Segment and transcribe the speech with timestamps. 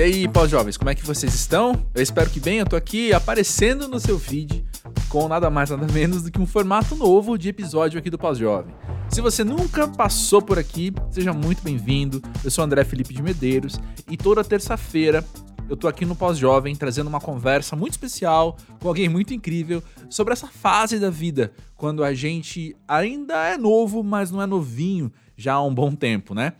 [0.00, 1.84] E aí, pós-jovens, como é que vocês estão?
[1.94, 4.64] Eu espero que bem, eu tô aqui aparecendo no seu feed
[5.10, 8.74] com nada mais nada menos do que um formato novo de episódio aqui do Pós-Jovem.
[9.10, 12.22] Se você nunca passou por aqui, seja muito bem-vindo.
[12.42, 13.78] Eu sou André Felipe de Medeiros
[14.10, 15.22] e toda terça-feira
[15.68, 20.32] eu tô aqui no Pós-Jovem trazendo uma conversa muito especial com alguém muito incrível sobre
[20.32, 25.52] essa fase da vida, quando a gente ainda é novo, mas não é novinho já
[25.52, 26.54] há um bom tempo, né?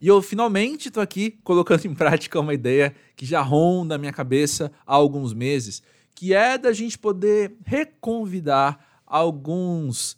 [0.00, 4.12] E eu finalmente tô aqui colocando em prática uma ideia que já ronda a minha
[4.12, 5.82] cabeça há alguns meses,
[6.14, 10.16] que é da gente poder reconvidar alguns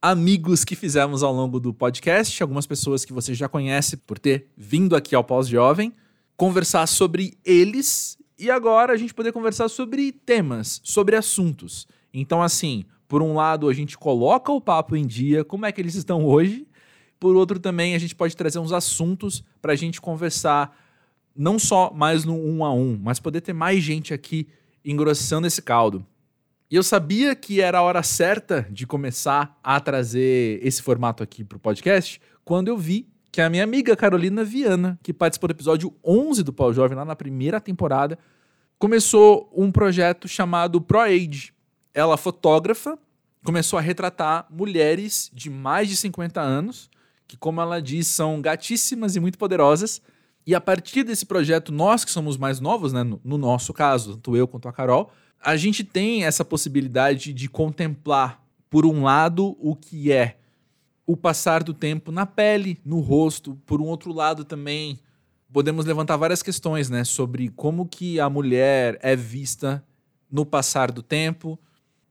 [0.00, 4.46] amigos que fizemos ao longo do podcast, algumas pessoas que você já conhece por ter
[4.56, 5.92] vindo aqui ao Pós-Jovem,
[6.36, 11.88] conversar sobre eles e agora a gente poder conversar sobre temas, sobre assuntos.
[12.14, 15.80] Então, assim, por um lado, a gente coloca o papo em dia, como é que
[15.80, 16.66] eles estão hoje,
[17.18, 20.76] por outro, também a gente pode trazer uns assuntos para a gente conversar,
[21.34, 24.48] não só mais no um a um, mas poder ter mais gente aqui
[24.84, 26.06] engrossando esse caldo.
[26.70, 31.42] E eu sabia que era a hora certa de começar a trazer esse formato aqui
[31.42, 35.52] para o podcast quando eu vi que a minha amiga Carolina Viana, que participou do
[35.52, 38.18] episódio 11 do Pau Jovem, lá na primeira temporada,
[38.78, 41.52] começou um projeto chamado ProAge.
[41.94, 42.98] Ela, fotógrafa,
[43.44, 46.90] começou a retratar mulheres de mais de 50 anos
[47.28, 50.00] que, como ela diz, são gatíssimas e muito poderosas.
[50.46, 54.14] E a partir desse projeto, nós que somos mais novos, né, no, no nosso caso,
[54.14, 59.56] tanto eu quanto a Carol, a gente tem essa possibilidade de contemplar, por um lado,
[59.60, 60.38] o que é
[61.06, 64.98] o passar do tempo na pele, no rosto, por um outro lado também
[65.50, 69.82] podemos levantar várias questões, né, sobre como que a mulher é vista
[70.30, 71.58] no passar do tempo,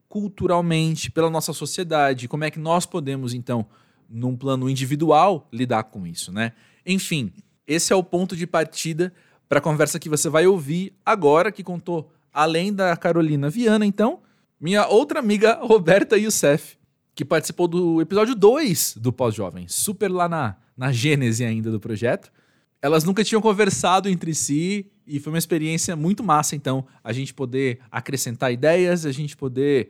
[0.10, 3.68] culturalmente, pela nossa sociedade, como é que nós podemos então
[4.10, 6.54] num plano individual, lidar com isso, né?
[6.86, 7.32] Enfim,
[7.68, 9.14] esse é o ponto de partida
[9.50, 14.20] para a conversa que você vai ouvir agora, que contou, além da Carolina Viana, então,
[14.60, 16.78] minha outra amiga Roberta Youssef,
[17.14, 22.32] que participou do episódio 2 do Pós-Jovem, super lá na, na gênese ainda do projeto.
[22.82, 27.34] Elas nunca tinham conversado entre si e foi uma experiência muito massa, então, a gente
[27.34, 29.90] poder acrescentar ideias, a gente poder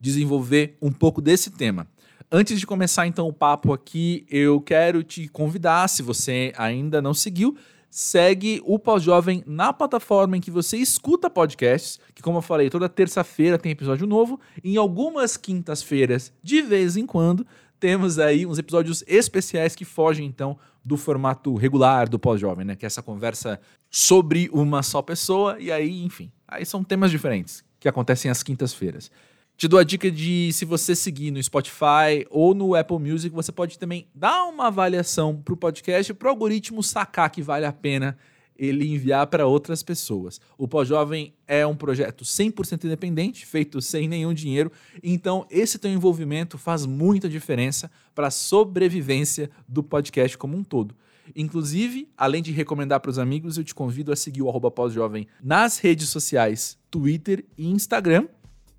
[0.00, 1.86] desenvolver um pouco desse tema.
[2.30, 7.14] Antes de começar então o papo aqui, eu quero te convidar, se você ainda não
[7.14, 7.56] seguiu,
[7.88, 12.86] segue o Pós-Jovem na plataforma em que você escuta podcasts, que como eu falei, toda
[12.86, 17.46] terça-feira tem episódio novo, em algumas quintas-feiras, de vez em quando,
[17.80, 22.76] temos aí uns episódios especiais que fogem então do formato regular do Pós-Jovem, né?
[22.76, 23.58] Que é essa conversa
[23.90, 29.10] sobre uma só pessoa e aí, enfim, aí são temas diferentes que acontecem às quintas-feiras.
[29.58, 33.50] Te dou a dica de se você seguir no Spotify ou no Apple Music, você
[33.50, 37.72] pode também dar uma avaliação para o podcast, para o algoritmo sacar que vale a
[37.72, 38.16] pena
[38.56, 40.40] ele enviar para outras pessoas.
[40.56, 44.70] O Pós-Jovem é um projeto 100% independente, feito sem nenhum dinheiro,
[45.02, 50.94] então esse teu envolvimento faz muita diferença para a sobrevivência do podcast como um todo.
[51.34, 55.78] Inclusive, além de recomendar para os amigos, eu te convido a seguir o pós-jovem nas
[55.78, 58.28] redes sociais, Twitter e Instagram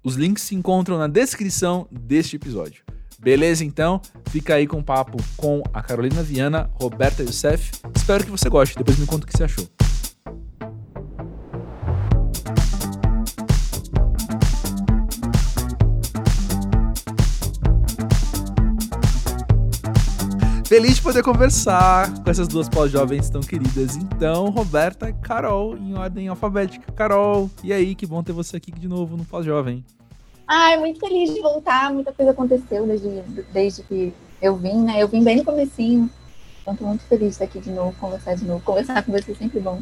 [0.04, 2.84] os links se encontram na descrição deste episódio.
[3.20, 4.02] Beleza, então?
[4.30, 7.72] Fica aí com o papo com a Carolina Viana, Roberta Youssef.
[7.96, 8.78] Espero que você goste.
[8.78, 9.68] Depois me conta o que você achou.
[20.69, 23.96] Feliz de poder conversar com essas duas pós-jovens tão queridas.
[23.96, 26.91] Então, Roberta e Carol, em ordem alfabética.
[26.91, 29.84] Carol, e aí, que bom ter você aqui de novo no pós-jovem.
[30.47, 31.91] Ai, muito feliz de voltar.
[31.91, 33.09] Muita coisa aconteceu desde,
[33.52, 35.02] desde que eu vim, né?
[35.02, 36.07] Eu vim bem no comecinho.
[36.62, 38.63] Então, tô muito feliz de estar aqui de novo, conversar de novo.
[38.63, 39.81] Conversar com você é sempre bom.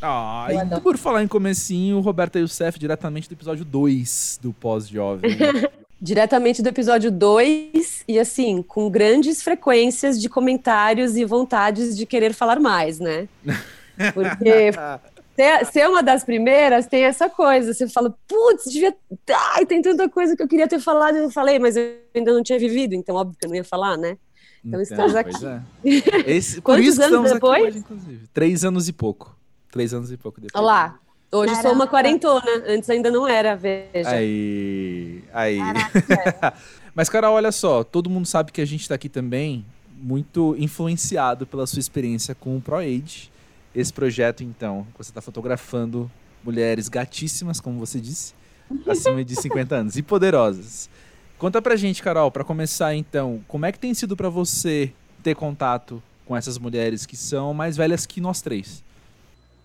[0.00, 5.36] Ah, e por falar em comecinho, Roberta Youssef, diretamente do episódio 2 do Pós-Jovem.
[6.00, 12.34] diretamente do episódio 2 e assim, com grandes frequências de comentários e vontades de querer
[12.34, 13.28] falar mais, né?
[14.12, 14.72] Porque
[15.70, 18.94] ser, uma das primeiras tem essa coisa, você fala, putz, devia.
[19.54, 22.32] Ai, tem tanta coisa que eu queria ter falado e não falei, mas eu ainda
[22.32, 24.18] não tinha vivido, então óbvio que eu não ia falar, né?
[24.64, 25.46] Então, então estamos aqui.
[25.46, 26.30] É.
[26.30, 27.76] Esse, Quantos anos depois?
[27.76, 28.26] Inclusive.
[28.34, 29.36] Três anos e pouco.
[29.70, 30.60] Três anos e pouco depois.
[30.60, 30.98] Olha lá,
[31.30, 31.68] Hoje Caraca.
[31.68, 34.08] sou uma quarentona, antes ainda não era, veja.
[34.08, 35.58] Aí, aí.
[36.94, 39.64] Mas, Carol, olha só, todo mundo sabe que a gente está aqui também
[39.98, 43.30] muito influenciado pela sua experiência com o ProAge.
[43.74, 46.10] Esse projeto, então, você está fotografando
[46.42, 48.32] mulheres gatíssimas, como você disse,
[48.88, 50.88] acima de 50 anos, e poderosas.
[51.38, 55.34] Conta pra gente, Carol, para começar então, como é que tem sido para você ter
[55.34, 58.82] contato com essas mulheres que são mais velhas que nós três?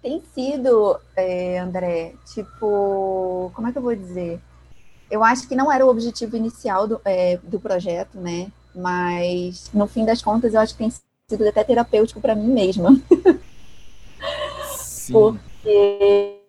[0.01, 4.39] Tem sido, é, André, tipo, como é que eu vou dizer?
[5.09, 8.51] Eu acho que não era o objetivo inicial do, é, do projeto, né?
[8.73, 10.91] Mas, no fim das contas, eu acho que tem
[11.29, 12.89] sido até terapêutico para mim mesma.
[14.65, 15.13] Sim.
[15.71, 16.41] Porque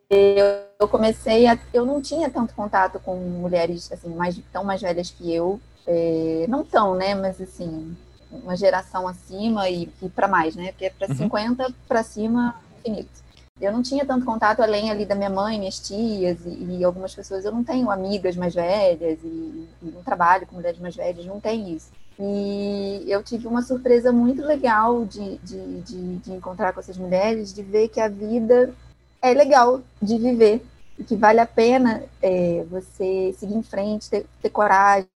[0.78, 1.58] eu comecei a.
[1.72, 5.60] Eu não tinha tanto contato com mulheres assim, mais, tão mais velhas que eu.
[5.86, 7.14] É, não tão, né?
[7.14, 7.96] Mas assim,
[8.30, 10.72] uma geração acima e, e para mais, né?
[10.72, 11.16] Porque é para uhum.
[11.16, 13.21] 50 para cima, infinito.
[13.62, 17.14] Eu não tinha tanto contato além ali da minha mãe, minhas tias e, e algumas
[17.14, 17.44] pessoas.
[17.44, 21.38] Eu não tenho amigas mais velhas e, e não trabalho com mulheres mais velhas, não
[21.38, 21.92] tem isso.
[22.18, 27.54] E eu tive uma surpresa muito legal de, de, de, de encontrar com essas mulheres,
[27.54, 28.74] de ver que a vida
[29.22, 30.64] é legal de viver
[30.98, 35.06] e que vale a pena é, você seguir em frente, ter, ter coragem,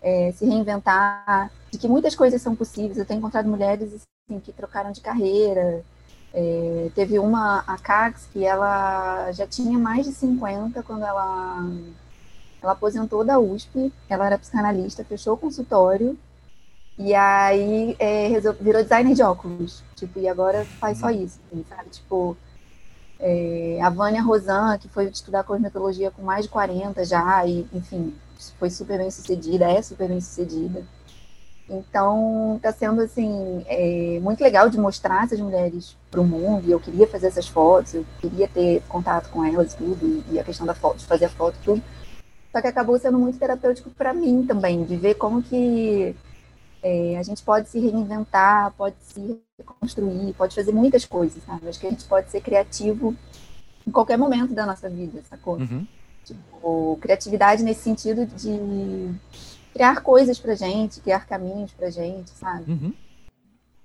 [0.00, 2.98] é, se reinventar, de que muitas coisas são possíveis.
[2.98, 5.84] Eu tenho encontrado mulheres assim, que trocaram de carreira.
[6.36, 11.64] É, teve uma, a Cax, que ela já tinha mais de 50 quando ela
[12.60, 16.18] ela aposentou da USP, ela era psicanalista, fechou o consultório
[16.98, 18.28] e aí é,
[18.60, 19.84] virou designer de óculos.
[19.94, 21.90] Tipo, e agora faz só isso, assim, sabe?
[21.90, 22.36] Tipo,
[23.20, 28.14] é, a Vânia Rosan, que foi estudar cosmetologia com mais de 40 já, e enfim,
[28.58, 30.84] foi super bem sucedida, é super bem sucedida.
[31.68, 36.66] Então, está sendo assim é, muito legal de mostrar essas mulheres para o mundo.
[36.66, 40.44] E eu queria fazer essas fotos, eu queria ter contato com elas, tudo, e, a
[40.44, 41.82] questão da foto, de fazer a foto, tudo.
[42.52, 46.14] Só que acabou sendo muito terapêutico para mim também, de ver como que
[46.82, 51.66] é, a gente pode se reinventar, pode se reconstruir, pode fazer muitas coisas, sabe?
[51.66, 53.16] Acho que a gente pode ser criativo
[53.86, 55.56] em qualquer momento da nossa vida, sacou?
[55.56, 55.86] Uhum.
[56.24, 59.10] Tipo, criatividade nesse sentido de
[59.74, 62.70] criar coisas pra gente, criar caminhos pra gente, sabe?
[62.70, 62.94] Uhum.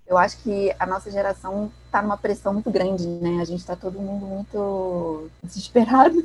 [0.08, 3.42] Eu acho que a nossa geração tá numa pressão muito grande, né?
[3.42, 6.24] A gente tá todo mundo muito desesperado.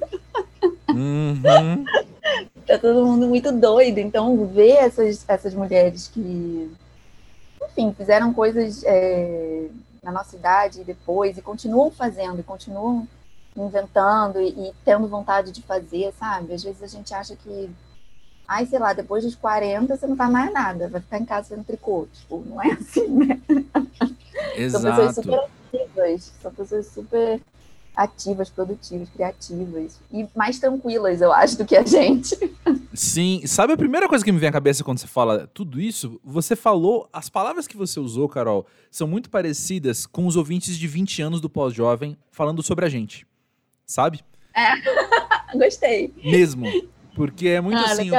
[0.89, 1.85] Uhum.
[2.67, 3.99] tá todo mundo muito doido.
[3.99, 6.71] Então, ver essas, essas mulheres que,
[7.63, 9.69] enfim, fizeram coisas é,
[10.03, 13.07] na nossa idade e depois, e continuam fazendo, e continuam
[13.57, 16.55] inventando e, e, tendo vontade de fazer, sabe?
[16.55, 17.71] Às vezes a gente acha que,
[18.47, 21.49] ai, sei lá, depois dos 40 você não faz mais nada, vai ficar em casa
[21.49, 22.07] fazendo tricô.
[22.13, 23.41] Tipo, não é assim, né?
[24.57, 25.15] Exato.
[25.15, 27.41] São pessoas super ativas, são pessoas super
[27.97, 32.37] ativas, produtivas, criativas e mais tranquilas, eu acho, do que a gente.
[32.93, 36.21] Sim, sabe a primeira coisa que me vem à cabeça quando você fala tudo isso?
[36.25, 40.87] Você falou, as palavras que você usou, Carol, são muito parecidas com os ouvintes de
[40.89, 43.27] 20 anos do pós-jovem falando sobre a gente.
[43.87, 44.21] Sabe?
[44.57, 44.73] É.
[45.57, 46.13] Gostei.
[46.23, 46.67] Mesmo.
[47.15, 48.11] Porque é muito ah, assim,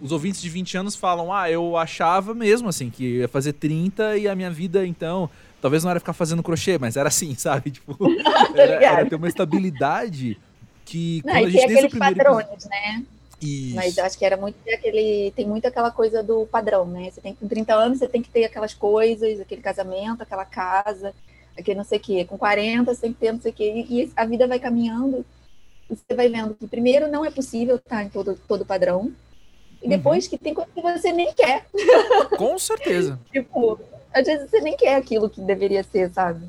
[0.00, 4.16] os ouvintes de 20 anos falam: "Ah, eu achava mesmo assim que ia fazer 30
[4.16, 5.28] e a minha vida então
[5.60, 7.70] Talvez não era ficar fazendo crochê, mas era assim, sabe?
[7.70, 7.96] Tipo,
[8.54, 10.38] era, era ter uma estabilidade
[10.84, 11.22] que.
[11.24, 13.04] Não, e tem aqueles padrões, né?
[13.40, 13.76] Isso.
[13.76, 15.32] Mas eu acho que era muito aquele.
[15.34, 17.10] Tem muito aquela coisa do padrão, né?
[17.10, 21.14] Você tem com 30 anos, você tem que ter aquelas coisas, aquele casamento, aquela casa,
[21.56, 22.24] aquele não sei o quê.
[22.24, 23.86] Com 40, você tem que ter não sei o quê.
[23.88, 25.24] E a vida vai caminhando.
[25.88, 29.12] Você vai vendo que primeiro não é possível estar em todo, todo padrão.
[29.80, 29.90] E uhum.
[29.90, 30.30] depois uhum.
[30.30, 31.66] que tem coisa que você nem quer.
[32.36, 33.18] Com certeza.
[33.32, 33.80] tipo,
[34.12, 36.48] às vezes você nem quer aquilo que deveria ser, sabe?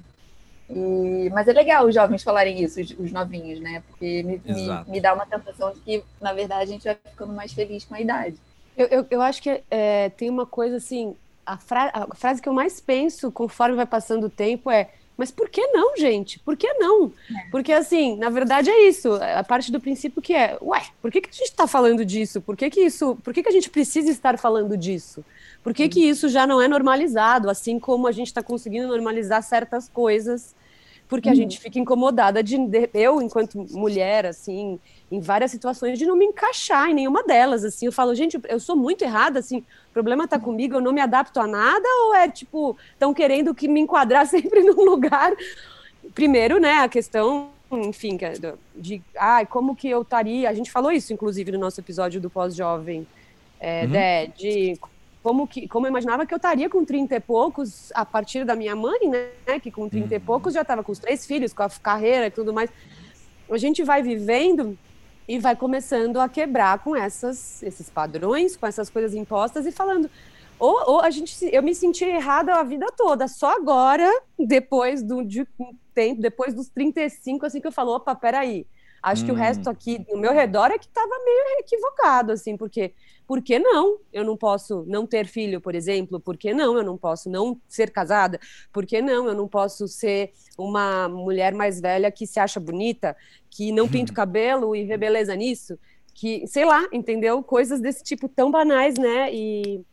[0.70, 3.82] E, mas é legal os jovens falarem isso, os, os novinhos, né?
[3.88, 7.34] Porque me, me, me, dá uma sensação de que, na verdade, a gente vai ficando
[7.34, 8.36] mais feliz com a idade.
[8.78, 12.48] Eu, eu, eu acho que é, tem uma coisa assim, a, fra a frase que
[12.48, 16.40] eu mais penso conforme vai passando o tempo é mas por que não, gente?
[16.40, 17.12] Por que não?
[17.52, 19.16] Porque, assim, na verdade é isso.
[19.16, 22.40] A parte do princípio que é, ué, por que, que a gente está falando disso?
[22.40, 23.18] Por que, que isso.
[23.22, 25.26] Por que, que a gente precisa estar falando disso?
[25.62, 29.44] Por que, que isso já não é normalizado, assim como a gente está conseguindo normalizar
[29.44, 30.56] certas coisas?
[31.10, 31.38] Porque a uhum.
[31.38, 34.80] gente fica incomodada de, de, eu, enquanto mulher, assim,
[35.12, 37.86] em várias situações, de não me encaixar em nenhuma delas, assim.
[37.86, 41.02] Eu falo, gente, eu sou muito errada, assim, o problema está comigo, eu não me
[41.02, 45.34] adapto a nada, ou é, tipo, estão querendo que me enquadrar sempre num lugar?
[46.14, 48.34] Primeiro, né, a questão enfim, é
[48.76, 50.50] de ah, como que eu estaria.
[50.50, 53.06] A gente falou isso, inclusive, no nosso episódio do pós-jovem,
[53.60, 53.90] é, uhum.
[54.36, 54.80] de, de
[55.22, 58.56] como, que, como eu imaginava que eu estaria com 30 e poucos a partir da
[58.56, 59.60] minha mãe, né?
[59.60, 60.16] Que com 30 uhum.
[60.16, 62.72] e poucos já estava com os três filhos, com a carreira e tudo mais.
[63.50, 64.78] A gente vai vivendo
[65.30, 70.10] e vai começando a quebrar com essas, esses padrões, com essas coisas impostas e falando.
[70.58, 74.10] Ou, ou a gente, eu me senti errada a vida toda, só agora,
[74.40, 75.48] depois do de
[75.94, 78.66] tempo, depois dos 35, assim que eu falo, opa, peraí,
[79.02, 79.26] Acho hum.
[79.28, 79.72] que o resto hum.
[79.72, 82.94] aqui no meu redor é que estava meio equivocado, assim, porque
[83.30, 84.00] por que não?
[84.12, 86.20] Eu não posso não ter filho, por exemplo?
[86.20, 86.76] Por que não?
[86.76, 88.40] Eu não posso não ser casada?
[88.74, 89.28] Por que não?
[89.28, 93.16] Eu não posso ser uma mulher mais velha que se acha bonita,
[93.50, 95.78] que não pinta o cabelo e vê beleza nisso?
[96.14, 97.44] Que, sei lá, entendeu?
[97.44, 99.32] Coisas desse tipo tão banais, né?
[99.32, 99.86] E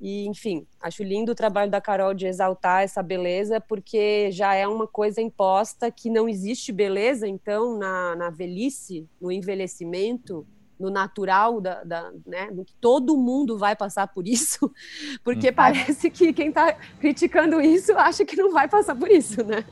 [0.00, 4.66] e, enfim, acho lindo o trabalho da Carol de exaltar essa beleza, porque já é
[4.66, 10.46] uma coisa imposta que não existe beleza, então, na, na velhice, no envelhecimento,
[10.78, 14.70] no natural, da, da, né, no que todo mundo vai passar por isso,
[15.24, 15.54] porque uhum.
[15.54, 19.64] parece que quem está criticando isso acha que não vai passar por isso, né?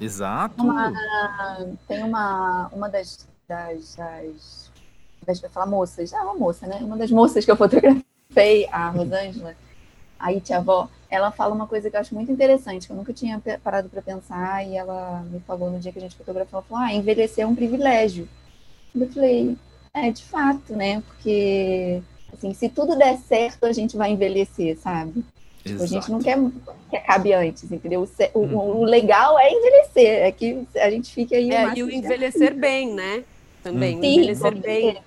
[0.00, 0.60] Exato.
[0.60, 0.92] Uma,
[1.86, 4.72] tem uma, uma das, das, das,
[5.24, 6.78] das, falar moças, ah, uma moça, né?
[6.80, 9.54] Uma das moças que eu fotografei, a Rosângela,
[10.18, 13.40] a Itiavó, ela fala uma coisa que eu acho muito interessante, que eu nunca tinha
[13.62, 16.84] parado para pensar, e ela me falou no dia que a gente fotografou, ela falou,
[16.84, 18.28] ah, envelhecer é um privilégio.
[18.94, 19.56] Eu falei,
[19.94, 21.02] é, de fato, né?
[21.06, 25.24] Porque, assim, se tudo der certo, a gente vai envelhecer, sabe?
[25.64, 26.38] Tipo, a gente não quer
[26.88, 28.08] que acabe antes, entendeu?
[28.34, 28.80] O, uhum.
[28.80, 31.50] o, legal é envelhecer, é que a gente fique aí...
[31.50, 33.24] É, e o envelhecer bem, né?
[33.62, 34.98] Também, Sim, envelhecer bem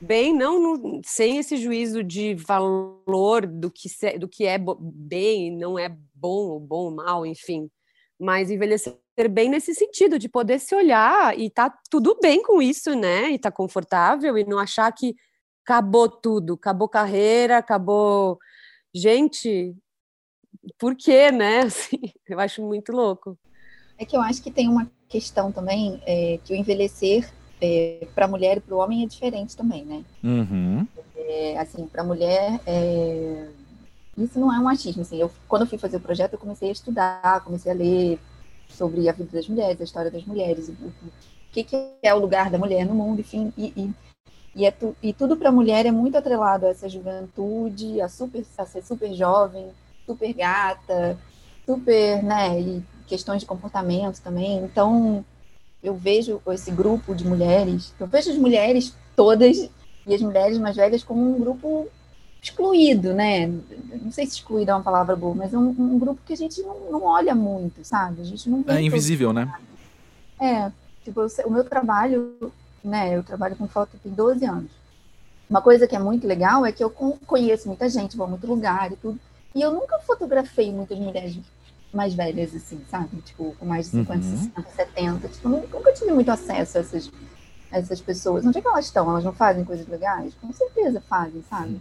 [0.00, 5.56] bem, não no, sem esse juízo de valor do que, se, do que é bem,
[5.56, 7.70] não é bom ou bom mal, enfim,
[8.18, 8.98] mas envelhecer
[9.30, 13.30] bem nesse sentido, de poder se olhar e tá tudo bem com isso, né?
[13.30, 15.14] E tá confortável e não achar que
[15.64, 18.38] acabou tudo, acabou carreira, acabou.
[18.94, 19.74] Gente,
[20.78, 21.60] por quê, né?
[21.64, 21.98] Assim,
[22.28, 23.38] eu acho muito louco.
[23.98, 28.26] É que eu acho que tem uma questão também é, que o envelhecer é, para
[28.26, 30.04] a mulher e para o homem é diferente também, né?
[30.22, 30.86] Uhum.
[31.16, 33.48] É, assim, para a mulher, é...
[34.16, 35.02] isso não é um achismo.
[35.02, 38.18] Assim, eu, quando eu fui fazer o projeto, eu comecei a estudar, comecei a ler
[38.68, 40.92] sobre a vida das mulheres, a história das mulheres, o, o
[41.52, 43.94] que, que é o lugar da mulher no mundo, enfim, e, e,
[44.54, 48.08] e, é tu, e tudo para a mulher é muito atrelado a essa juventude, a,
[48.08, 49.68] super, a ser super jovem,
[50.04, 51.18] super gata,
[51.64, 54.58] super, né, e questões de comportamento também.
[54.58, 55.24] Então,
[55.86, 59.70] eu vejo esse grupo de mulheres, eu vejo as mulheres todas
[60.04, 61.88] e as mulheres mais velhas como um grupo
[62.42, 63.46] excluído, né?
[63.46, 66.36] Não sei se excluído é uma palavra boa, mas é um, um grupo que a
[66.36, 68.20] gente não, não, olha muito, sabe?
[68.20, 69.52] A gente não É invisível, né?
[70.40, 70.72] É,
[71.04, 72.52] tipo, o meu trabalho,
[72.82, 73.16] né?
[73.16, 74.70] Eu trabalho com foto tem 12 anos.
[75.48, 78.46] Uma coisa que é muito legal é que eu conheço muita gente, vou a muito
[78.46, 79.20] lugar e tudo.
[79.54, 81.38] E eu nunca fotografei muitas mulheres
[81.96, 83.20] mais velhas, assim, sabe?
[83.22, 84.36] Tipo, com mais de 50, uhum.
[84.36, 85.28] 60, 70.
[85.28, 87.10] Tipo, nunca tive muito acesso a essas,
[87.72, 88.46] a essas pessoas.
[88.46, 89.10] Onde é que elas estão?
[89.10, 90.34] Elas não fazem coisas legais?
[90.40, 91.80] Com certeza fazem, sabe?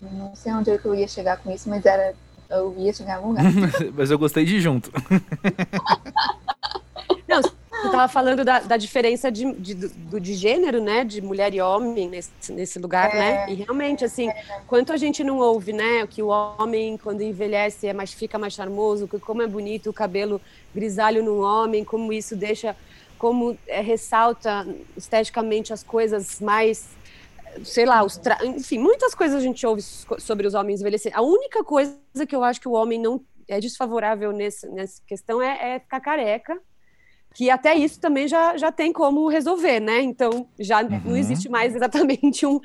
[0.00, 2.14] Não sei onde é que eu ia chegar com isso, mas era.
[2.50, 3.44] Eu ia chegar em algum lugar.
[3.94, 4.90] mas eu gostei de junto.
[7.28, 7.40] Não,
[7.82, 11.04] você estava falando da, da diferença de, de, do, de gênero, né?
[11.04, 13.16] De mulher e homem nesse, nesse lugar, né?
[13.16, 13.52] é, né?
[13.52, 14.30] E realmente, assim,
[14.66, 16.06] quanto a gente não ouve, né?
[16.06, 20.40] Que o homem, quando envelhece, é mais, fica mais charmoso, como é bonito o cabelo
[20.74, 22.76] grisalho num homem, como isso deixa,
[23.18, 26.88] como é, ressalta esteticamente as coisas mais
[27.64, 28.38] sei lá, os tra...
[28.46, 31.12] enfim, muitas coisas a gente ouve sobre os homens envelhecer.
[31.14, 35.42] A única coisa que eu acho que o homem não é desfavorável nesse, nessa questão
[35.42, 36.58] é, é ficar careca
[37.34, 40.00] que até isso também já, já tem como resolver, né?
[40.00, 41.00] Então já uhum.
[41.04, 42.60] não existe mais exatamente um,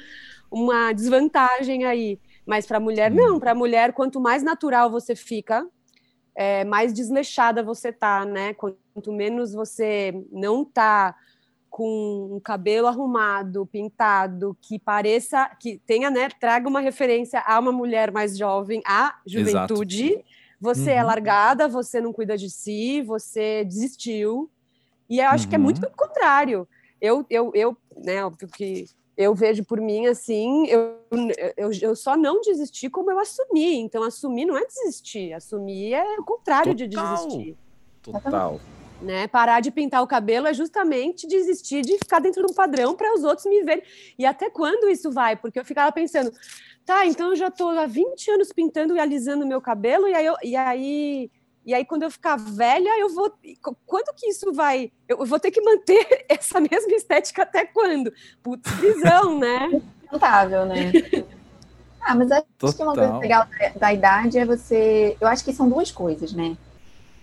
[0.51, 2.19] uma desvantagem aí.
[2.45, 3.17] Mas para a mulher, uhum.
[3.17, 3.39] não.
[3.39, 5.67] Para a mulher, quanto mais natural você fica,
[6.35, 8.53] é, mais desleixada você tá, né?
[8.53, 11.15] Quanto menos você não tá
[11.69, 16.29] com um cabelo arrumado, pintado, que pareça, que tenha, né?
[16.39, 20.13] Traga uma referência a uma mulher mais jovem, à juventude.
[20.13, 20.25] Exato.
[20.59, 20.99] Você é uhum.
[20.99, 24.49] é largada, você não cuida de si, você desistiu,
[25.09, 25.49] e eu acho uhum.
[25.49, 25.81] que é muito uhum.
[25.83, 26.67] pelo contrário.
[26.99, 28.85] Eu, eu, eu, né, porque
[29.17, 30.95] eu vejo por mim assim, eu,
[31.57, 33.75] eu, eu só não desisti como eu assumi.
[33.79, 36.87] Então, assumir não é desistir, assumir é o contrário Total.
[36.87, 37.57] de desistir.
[38.01, 38.59] Total.
[39.01, 39.27] Né?
[39.27, 43.13] Parar de pintar o cabelo é justamente desistir de ficar dentro de um padrão para
[43.13, 43.83] os outros me verem.
[44.17, 45.35] E até quando isso vai?
[45.35, 46.31] Porque eu ficava pensando,
[46.85, 50.25] tá, então eu já estou há 20 anos pintando e alisando meu cabelo, e aí,
[50.25, 51.31] eu, e aí
[51.67, 53.29] e aí, quando eu ficar velha, eu vou.
[53.85, 54.89] Quando que isso vai.
[55.05, 58.09] Eu vou ter que manter essa mesma estética até quando?
[58.41, 59.69] Putz, prisão, né?
[60.01, 60.93] Sustentável, né?
[61.99, 62.73] Ah, mas acho Total.
[62.73, 65.17] que uma coisa legal da, da, idade é você.
[65.19, 66.55] Eu acho que são duas coisas, né?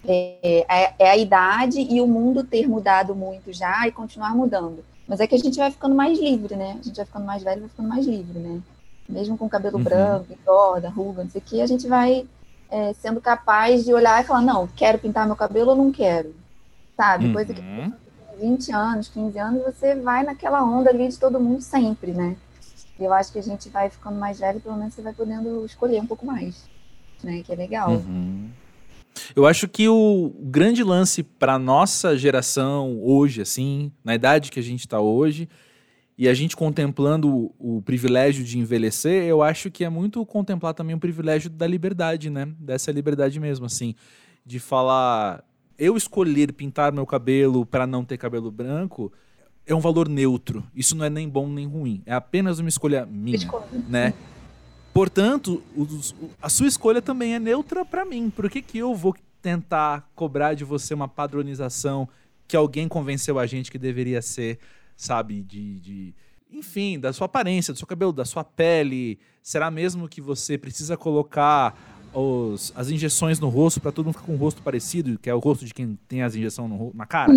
[0.07, 4.85] É, é, é, a idade e o mundo ter mudado muito já e continuar mudando.
[5.09, 6.77] Mas é que a gente vai ficando mais livre, né?
[6.79, 8.61] A gente vai ficando mais velho, vai ficando mais livre, né?
[9.09, 9.85] Mesmo com cabelo uhum.
[9.85, 12.27] branco, engorda, ruga, não sei o que, a gente vai
[12.75, 16.35] é, sendo capaz de olhar e falar, não, quero pintar meu cabelo ou não quero,
[16.97, 17.27] sabe?
[17.27, 17.33] Uhum.
[17.33, 17.93] Coisa que uhum.
[18.41, 22.37] 20 anos, 15 anos, você vai naquela onda ali de todo mundo sempre, né?
[22.99, 25.65] E eu acho que a gente vai ficando mais velho, pelo menos você vai podendo
[25.65, 26.69] escolher um pouco mais,
[27.23, 27.45] né?
[27.47, 27.91] Que é legal.
[27.91, 28.51] Uhum.
[29.37, 34.63] Eu acho que o grande lance para nossa geração hoje, assim, na idade que a
[34.63, 35.49] gente está hoje,
[36.17, 40.73] e a gente contemplando o, o, privilégio de envelhecer, eu acho que é muito contemplar
[40.73, 42.47] também o privilégio da liberdade, né?
[42.59, 43.95] Dessa liberdade mesmo, assim,
[44.47, 45.45] de falar,
[45.77, 49.13] eu escolher pintar meu cabelo para não ter cabelo branco
[49.67, 50.65] é um valor neutro.
[50.75, 53.67] Isso não é nem bom nem ruim, é apenas uma escolha minha, Escolha.
[53.89, 54.15] né?
[54.93, 55.61] Portanto,
[56.41, 58.31] a sua escolha também é neutra para mim.
[58.31, 62.09] Por que, que eu vou tentar cobrar de você uma padronização
[62.47, 64.61] que alguém convenceu a gente que deveria ser,
[64.97, 66.15] sabe, de, de
[66.51, 69.19] enfim, da sua aparência, do seu cabelo, da sua pele?
[69.43, 71.77] Será mesmo que você precisa colocar
[72.15, 75.35] os, as injeções no rosto para todo mundo ficar com um rosto parecido, que é
[75.35, 77.33] o rosto de quem tem as injeções no, na cara?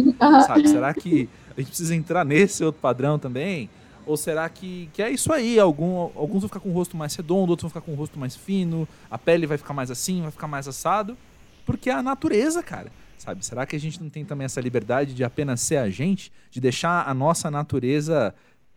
[0.46, 0.70] sabe?
[0.70, 3.70] Será que a gente precisa entrar nesse outro padrão também?
[4.06, 5.60] Ou será que, que é isso aí?
[5.60, 8.18] Algum, alguns vão ficar com o rosto mais redondo, outros vão ficar com o rosto
[8.18, 11.18] mais fino, a pele vai ficar mais assim, vai ficar mais assado.
[11.66, 12.90] Porque é a natureza, cara.
[13.18, 13.44] Sabe?
[13.46, 16.32] Será que a gente não tem também essa liberdade de apenas ser a gente?
[16.52, 18.34] De deixar a nossa natureza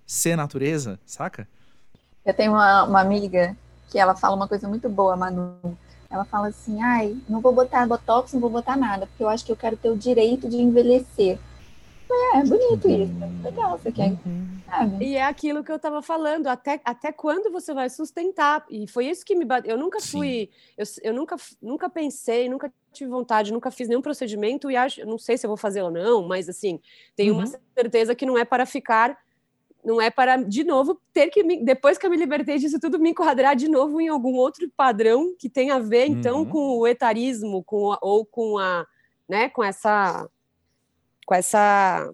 [0.06, 1.46] ser natureza, saca?
[2.26, 3.56] Eu tenho uma, uma amiga
[3.88, 5.76] que ela fala uma coisa muito boa, Manu.
[6.10, 9.44] Ela fala assim: ai, não vou botar botox, não vou botar nada, porque eu acho
[9.44, 11.38] que eu quero ter o direito de envelhecer.
[12.10, 13.02] É, é bonito uhum.
[13.04, 13.42] isso.
[13.44, 14.10] Legal, você quer.
[14.26, 14.60] Uhum.
[14.66, 15.04] Sabe?
[15.04, 18.64] E é aquilo que eu estava falando, até, até quando você vai sustentar?
[18.68, 19.72] E foi isso que me bateu.
[19.72, 24.70] Eu nunca fui, eu, eu nunca, nunca pensei, nunca tive vontade, nunca fiz nenhum procedimento
[24.70, 26.80] e acho, não sei se eu vou fazer ou não, mas assim,
[27.14, 27.40] tenho uhum.
[27.40, 29.16] uma certeza que não é para ficar
[29.82, 32.98] não é para, de novo, ter que, me, depois que eu me libertei disso tudo,
[32.98, 36.44] me enquadrar de novo em algum outro padrão que tem a ver, então, uhum.
[36.44, 38.86] com o etarismo, com a, ou com a,
[39.28, 40.28] né, com essa
[41.30, 42.12] com essa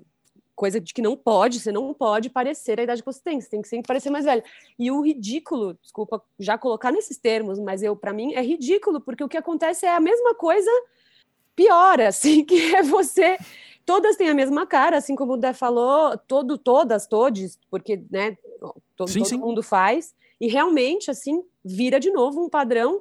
[0.55, 3.49] coisa de que não pode, você não pode parecer a idade que você tem, você
[3.49, 4.43] tem que sempre parecer mais velho.
[4.79, 9.25] E o ridículo, desculpa já colocar nesses termos, mas eu para mim é ridículo, porque
[9.25, 10.71] o que acontece é a mesma coisa
[11.55, 13.39] pior, assim, que é você
[13.87, 18.37] todas têm a mesma cara, assim como o Dé falou, todo todas, todes, porque, né,
[18.95, 19.39] todo, sim, todo sim.
[19.39, 23.01] mundo faz, e realmente assim vira de novo um padrão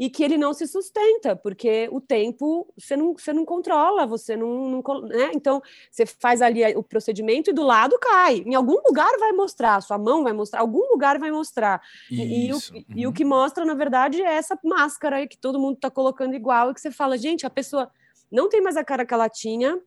[0.00, 4.34] e que ele não se sustenta, porque o tempo você não, você não controla, você
[4.34, 4.82] não.
[4.82, 5.30] não né?
[5.34, 8.42] Então, você faz ali o procedimento e do lado cai.
[8.46, 11.82] Em algum lugar vai mostrar, sua mão vai mostrar, algum lugar vai mostrar.
[12.10, 12.84] E, e, o, uhum.
[12.96, 16.34] e, o, que mostra, na verdade, é essa máscara aí que todo mundo está colocando
[16.34, 17.90] igual, e que você fala, gente, a pessoa
[18.32, 19.78] não tem mais a cara que ela tinha,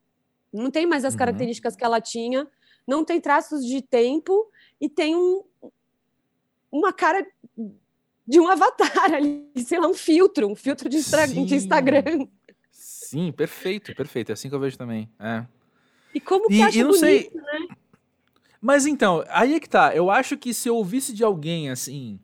[0.54, 1.18] não tem mais as uhum.
[1.18, 2.48] características que ela tinha,
[2.86, 4.48] não tem traços de tempo
[4.80, 5.44] e tem um,
[6.72, 7.26] uma cara
[8.28, 10.98] de um avatar ali, sei lá, um filtro, um filtro de,
[11.46, 12.28] de Instagram.
[12.72, 14.32] Sim, perfeito, perfeito.
[14.32, 15.10] É assim que eu vejo também.
[15.20, 15.46] É.
[16.14, 17.32] E como que e, acha não bonito, sei...
[17.34, 17.68] né?
[18.62, 19.94] Mas então, aí é que tá.
[19.94, 22.20] Eu acho que se eu ouvisse de alguém assim.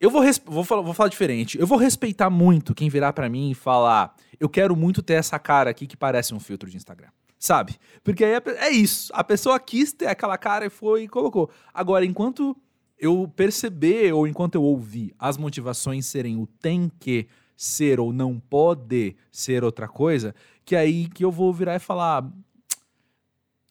[0.00, 1.58] Eu vou, vou, falar, vou falar diferente.
[1.58, 5.38] Eu vou respeitar muito quem virar para mim e falar: eu quero muito ter essa
[5.38, 7.10] cara aqui que parece um filtro de Instagram.
[7.38, 7.76] Sabe?
[8.02, 9.12] Porque aí é, é isso.
[9.14, 11.50] A pessoa quis ter aquela cara e foi e colocou.
[11.74, 12.56] Agora, enquanto
[12.98, 18.38] eu perceber, ou enquanto eu ouvir as motivações serem o tem que ser ou não
[18.38, 20.34] pode ser outra coisa,
[20.64, 22.28] que é aí que eu vou virar e falar.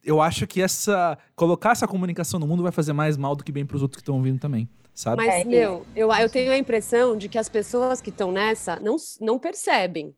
[0.04, 1.18] Eu acho que essa.
[1.36, 3.98] Colocar essa comunicação no mundo vai fazer mais mal do que bem para os outros
[3.98, 4.70] que estão ouvindo também.
[4.94, 5.26] Sabe?
[5.26, 8.96] Mas, meu, eu, eu tenho a impressão de que as pessoas que estão nessa não,
[9.22, 10.16] não percebem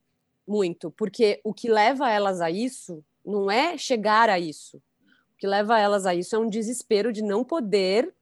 [0.48, 4.78] muito, porque o que leva elas a isso não é chegar a isso.
[4.78, 8.14] O que leva elas a isso é um desespero de não poder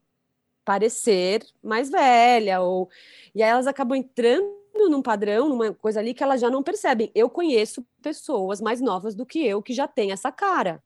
[0.67, 2.89] parecer mais velha, ou
[3.33, 4.51] e aí elas acabam entrando
[4.89, 7.09] num padrão, numa coisa ali que elas já não percebem.
[7.15, 10.83] Eu conheço pessoas mais novas do que eu que já têm essa cara.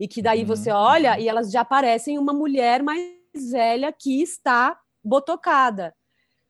[0.00, 0.46] E que daí uhum.
[0.46, 1.20] você olha uhum.
[1.20, 3.12] e elas já parecem uma mulher mais
[3.52, 5.94] velha que está botocada.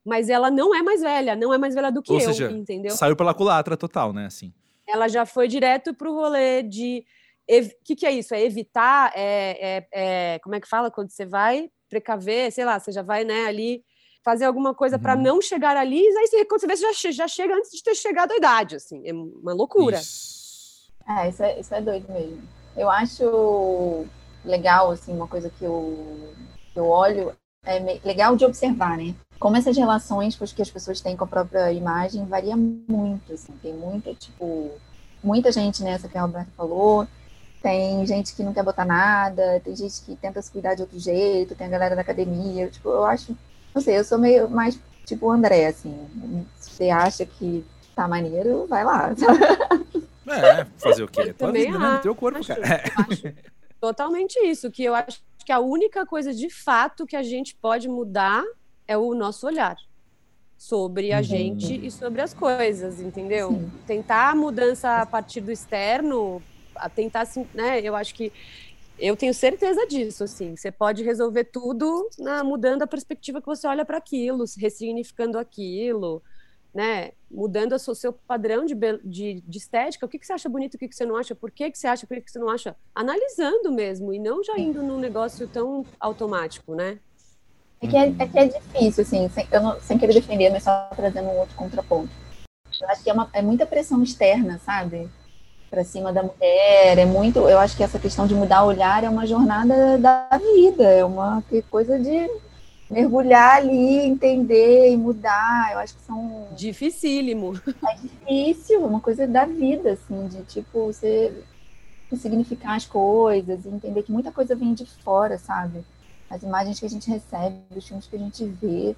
[0.05, 2.49] Mas ela não é mais velha, não é mais velha do que Ou eu, seja,
[2.49, 2.91] entendeu?
[2.91, 4.53] Saiu pela culatra total, né, assim.
[4.87, 7.05] Ela já foi direto pro rolê de
[7.51, 8.33] o que, que é isso?
[8.33, 9.11] É evitar?
[9.13, 13.01] É, é, é, como é que fala quando você vai precaver, sei lá, você já
[13.01, 13.83] vai, né, ali
[14.23, 15.01] fazer alguma coisa uhum.
[15.01, 17.81] para não chegar ali, aí você, quando você vê, você já, já chega antes de
[17.81, 19.97] ter chegado à idade, assim, é uma loucura.
[19.97, 20.91] Isso.
[21.07, 22.43] É, isso é, isso é doido mesmo.
[22.77, 24.05] Eu acho
[24.45, 26.33] legal, assim, uma coisa que eu,
[26.73, 29.15] que eu olho, é legal de observar, né?
[29.39, 33.73] Como essas relações que as pessoas têm com a própria imagem varia muito, assim, tem
[33.73, 34.71] muita, tipo,
[35.23, 37.07] muita gente nessa que a Roberta falou,
[37.61, 40.97] tem gente que não quer botar nada, tem gente que tenta se cuidar de outro
[40.99, 42.69] jeito, tem a galera da academia.
[42.69, 43.35] Tipo, eu acho,
[43.73, 46.07] não sei, eu sou meio mais tipo o André, assim.
[46.59, 49.09] Se você acha que tá maneiro, vai lá.
[50.31, 51.33] É, fazer o quê?
[51.33, 51.95] Tua Também vida, né?
[51.95, 52.83] No teu corpo, acho, cara.
[52.97, 53.23] acho
[53.81, 57.87] totalmente isso, que eu acho que a única coisa de fato que a gente pode
[57.89, 58.43] mudar
[58.87, 59.75] é o nosso olhar
[60.55, 61.23] sobre a Uhum.
[61.23, 63.49] gente e sobre as coisas, entendeu?
[63.49, 63.71] Sim.
[63.87, 66.43] Tentar a mudança a partir do externo,
[66.79, 67.81] a tentar, assim, né?
[67.81, 68.31] Eu acho que
[68.97, 70.55] eu tenho certeza disso, assim.
[70.55, 76.21] Você pode resolver tudo na, mudando a perspectiva que você olha para aquilo, ressignificando aquilo,
[76.73, 77.11] né?
[77.31, 80.05] Mudando o seu, padrão de, de, de estética.
[80.05, 81.77] O que, que você acha bonito, o que, que você não acha, por que, que
[81.77, 82.75] você acha, por que, que você não acha.
[82.93, 86.99] Analisando mesmo, e não já indo num negócio tão automático, né?
[87.81, 90.63] É que é, é que é difícil, assim, sem, eu não- sem querer defender, mas
[90.63, 92.11] só trazendo um outro contraponto.
[92.81, 95.09] Eu acho que é, uma, é muita pressão externa, sabe?
[95.69, 97.39] Pra cima da mulher, é muito.
[97.47, 101.05] Eu acho que essa questão de mudar o olhar é uma jornada da vida, é
[101.05, 102.27] uma coisa de
[102.89, 105.69] mergulhar ali, entender e mudar.
[105.73, 107.53] Eu acho que são Dificílimo.
[108.01, 111.31] difícil, é uma coisa da vida, assim, de tipo, você
[112.17, 115.83] significar as coisas e entender que muita coisa vem de fora, sabe?
[116.29, 118.95] As imagens que a gente recebe, os filmes que a gente vê.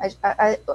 [0.00, 0.16] As,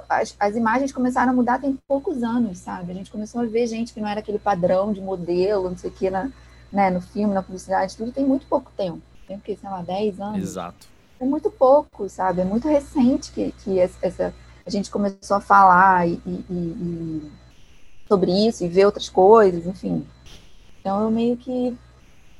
[0.08, 2.92] as, as imagens começaram a mudar tem poucos anos, sabe?
[2.92, 5.90] A gente começou a ver gente que não era aquele padrão de modelo, não sei
[5.90, 6.30] o que, na,
[6.72, 9.02] né, no filme, na publicidade, tudo tem muito pouco tempo.
[9.28, 9.58] Tem o quê?
[9.60, 10.38] Sei lá, 10 anos?
[10.44, 10.88] Exato.
[11.20, 12.42] é muito pouco, sabe?
[12.42, 14.34] É muito recente que, que essa,
[14.66, 17.32] a gente começou a falar e, e- e-
[18.08, 20.06] sobre isso e ver outras coisas, enfim.
[20.80, 21.76] Então eu meio que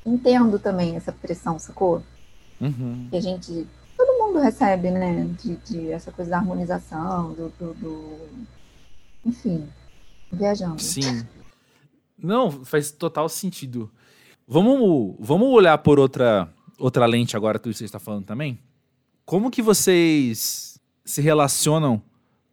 [0.04, 2.02] entendo também essa pressão, sacou?
[2.60, 3.08] Uhum.
[3.10, 3.66] Que a gente,
[4.36, 5.24] mundo recebe, né?
[5.42, 8.46] De, de essa coisa da harmonização, do, do- do-
[9.24, 9.66] enfim,
[10.32, 10.80] viajando.
[10.80, 11.26] Sim.
[12.18, 13.90] Não, faz total sentido.
[14.46, 18.58] Vamos, vamos olhar por outra, outra lente agora, tudo que você está falando também?
[19.24, 22.00] Como que vocês se relacionam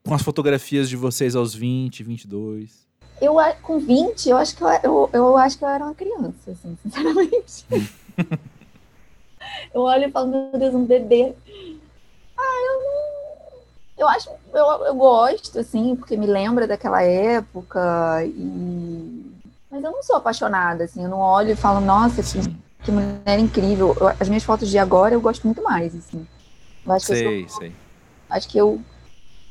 [0.03, 2.83] com as fotografias de vocês aos 20, 22?
[3.21, 6.51] Eu, com 20, eu acho que eu, eu, eu acho que eu era uma criança,
[6.51, 7.65] assim, sinceramente.
[9.73, 11.33] eu olho e falo, meu Deus, um bebê.
[12.45, 13.03] Ah, eu não.
[13.95, 19.31] Eu acho, eu, eu gosto, assim, porque me lembra daquela época e.
[19.69, 22.39] Mas eu não sou apaixonada, assim, eu não olho e falo, nossa, que,
[22.83, 23.95] que mulher incrível.
[23.99, 26.27] Eu- as minhas fotos de agora eu gosto muito mais, assim.
[26.85, 27.75] Eu acho que eu sou sei, sei.
[28.29, 28.81] Acho que eu,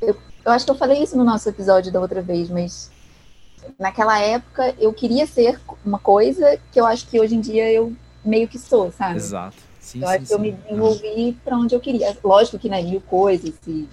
[0.00, 0.16] eu.
[0.44, 2.90] Eu acho que eu falei isso no nosso episódio da outra vez, mas
[3.78, 7.92] naquela época eu queria ser uma coisa que eu acho que hoje em dia eu
[8.24, 9.18] meio que sou, sabe?
[9.18, 9.57] Exato.
[9.83, 12.16] Sim, Eu sim, acho que eu me desenvolvi para onde eu queria.
[12.23, 13.88] Lógico que né, mil coisas, e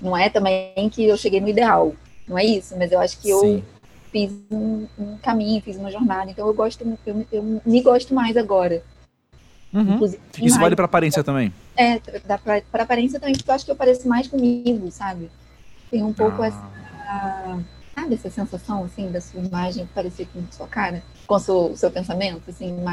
[0.00, 1.94] não é também que eu cheguei no ideal,
[2.28, 3.64] não é isso, mas eu acho que eu
[4.12, 8.36] fiz um, um caminho, fiz uma jornada, então eu gosto, eu, eu me gosto mais
[8.36, 8.84] agora.
[9.72, 9.94] Uhum.
[9.94, 11.52] Inclusive, Isso mais- vale pra aparência também.
[11.74, 11.98] é,
[12.70, 15.30] pra aparência também, porque eu acho que eu pareço mais comigo, sabe?
[15.90, 20.68] Tem um pouco Ah, essa, sabe, essa sensação, assim, da sua imagem parecer com sua
[20.68, 22.84] cara, com o seu, seu pensamento, assim, eu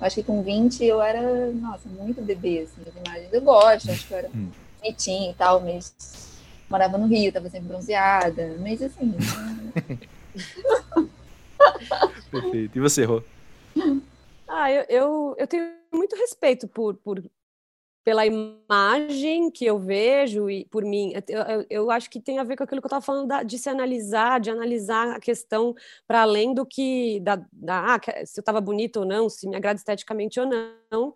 [0.00, 3.32] acho que com 20 eu era, nossa, muito bebê, assim, das imagens.
[3.32, 4.50] Eu gosto, acho que eu era Hum.
[4.80, 5.94] bonitinha e tal, mas
[6.68, 9.12] morava no Rio, tava sempre bronzeada, mas assim,
[12.30, 12.78] Perfeito.
[12.78, 13.22] E você, Rô?
[14.48, 17.22] Ah, eu, eu, eu tenho muito respeito por, por,
[18.10, 21.12] pela imagem que eu vejo e por mim.
[21.28, 23.44] Eu, eu, eu acho que tem a ver com aquilo que eu estava falando da-
[23.44, 25.76] de se analisar, de analisar a questão
[26.08, 29.54] para além do que da, da ah, se eu estava bonita ou não, se me
[29.54, 31.14] agrada esteticamente ou não,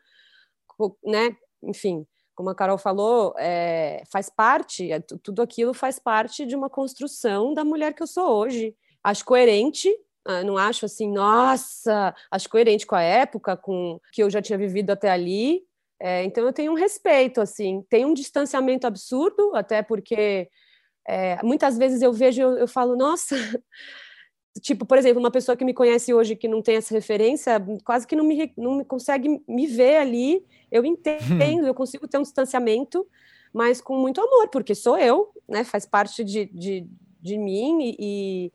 [1.04, 1.37] né?
[1.64, 6.54] Enfim, como a Carol falou, é, faz parte, é, tu- tudo aquilo faz parte de
[6.54, 8.72] uma construção da mulher que eu sou hoje.
[9.02, 9.88] Acho coerente
[10.26, 14.57] ah, não acho assim, nossa, acho coerente com a época, com que eu já tinha
[14.57, 15.62] vivido até ali.
[16.00, 20.48] É, então eu tenho um respeito, assim, tem um distanciamento absurdo, até porque
[21.07, 23.37] é, muitas vezes eu vejo, eu, eu falo, nossa,
[24.61, 28.07] tipo, por exemplo, uma pessoa que me conhece hoje que não tem essa referência, quase
[28.07, 30.44] que não me, não me consegue me ver ali.
[30.70, 33.07] Eu entendo, eu consigo ter um distanciamento,
[33.52, 35.64] mas com muito amor, porque sou eu, né?
[35.64, 36.87] Faz parte de, de,
[37.20, 38.52] de mim e,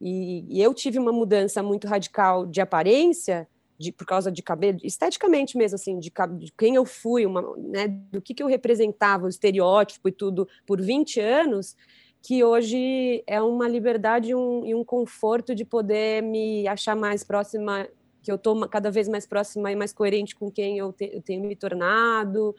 [0.00, 3.48] e, e eu tive uma mudança muito radical de aparência,
[3.82, 7.88] de, por causa de cabelo, esteticamente mesmo, assim, de, de quem eu fui, uma, né,
[8.12, 11.74] do que, que eu representava, o estereótipo e tudo, por 20 anos,
[12.22, 17.24] que hoje é uma liberdade e um, e um conforto de poder me achar mais
[17.24, 17.88] próxima,
[18.22, 21.20] que eu estou cada vez mais próxima e mais coerente com quem eu, te- eu
[21.22, 22.54] tenho me tornado,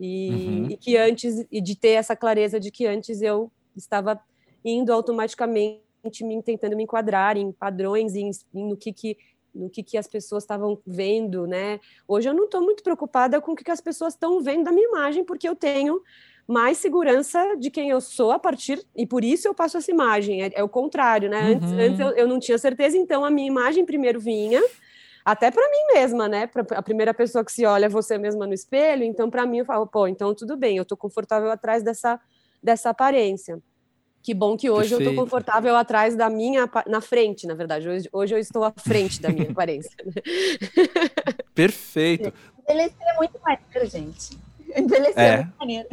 [0.00, 0.70] e, Uhum.
[0.70, 4.20] e que antes, e de ter essa clareza de que antes eu estava
[4.64, 5.82] indo automaticamente
[6.22, 9.16] me tentando me enquadrar em padrões, em, em no que, que
[9.58, 11.80] no que, que as pessoas estavam vendo, né?
[12.06, 14.72] Hoje eu não estou muito preocupada com o que, que as pessoas estão vendo da
[14.72, 16.00] minha imagem, porque eu tenho
[16.46, 18.82] mais segurança de quem eu sou a partir.
[18.96, 20.42] E por isso eu passo essa imagem.
[20.42, 21.42] É, é o contrário, né?
[21.42, 21.56] Uhum.
[21.56, 24.62] Antes, antes eu, eu, não tinha certeza, então a minha imagem primeiro vinha,
[25.22, 26.46] até para mim mesma, né?
[26.46, 29.04] Pra, a primeira pessoa que se olha é você mesma no espelho.
[29.04, 32.18] Então, para mim, eu falo, pô, então tudo bem, eu tô confortável atrás dessa,
[32.62, 33.60] dessa aparência.
[34.28, 35.10] Que bom que hoje Perfeito.
[35.10, 37.88] eu tô confortável atrás da minha, na frente, na verdade.
[37.88, 39.90] Hoje, hoje eu estou à frente da minha aparência.
[41.54, 42.30] Perfeito.
[42.68, 44.38] Envelhecer é muito maneiro, gente.
[44.76, 45.88] Envelhecer é, é muito maneiro.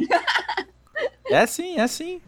[1.30, 2.20] É sim, é sim.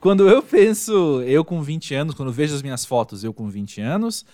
[0.00, 3.80] Quando eu penso, eu com 20 anos, quando vejo as minhas fotos, eu com 20
[3.80, 4.26] anos,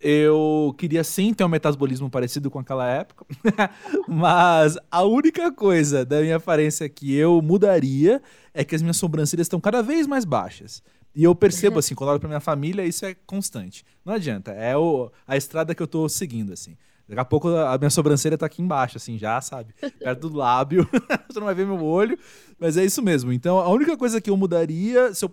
[0.00, 3.24] eu queria sim ter um metabolismo parecido com aquela época,
[4.06, 9.46] mas a única coisa da minha aparência que eu mudaria é que as minhas sobrancelhas
[9.46, 10.82] estão cada vez mais baixas.
[11.14, 13.84] E eu percebo, assim, quando eu olho pra minha família, isso é constante.
[14.04, 16.76] Não adianta, é o, a estrada que eu tô seguindo, assim.
[17.08, 19.72] Daqui a pouco a minha sobrancelha tá aqui embaixo, assim, já, sabe?
[19.98, 20.88] Perto do lábio.
[21.30, 22.18] Você não vai ver meu olho.
[22.58, 23.32] Mas é isso mesmo.
[23.32, 25.12] Então, a única coisa que eu mudaria.
[25.12, 25.32] Se eu...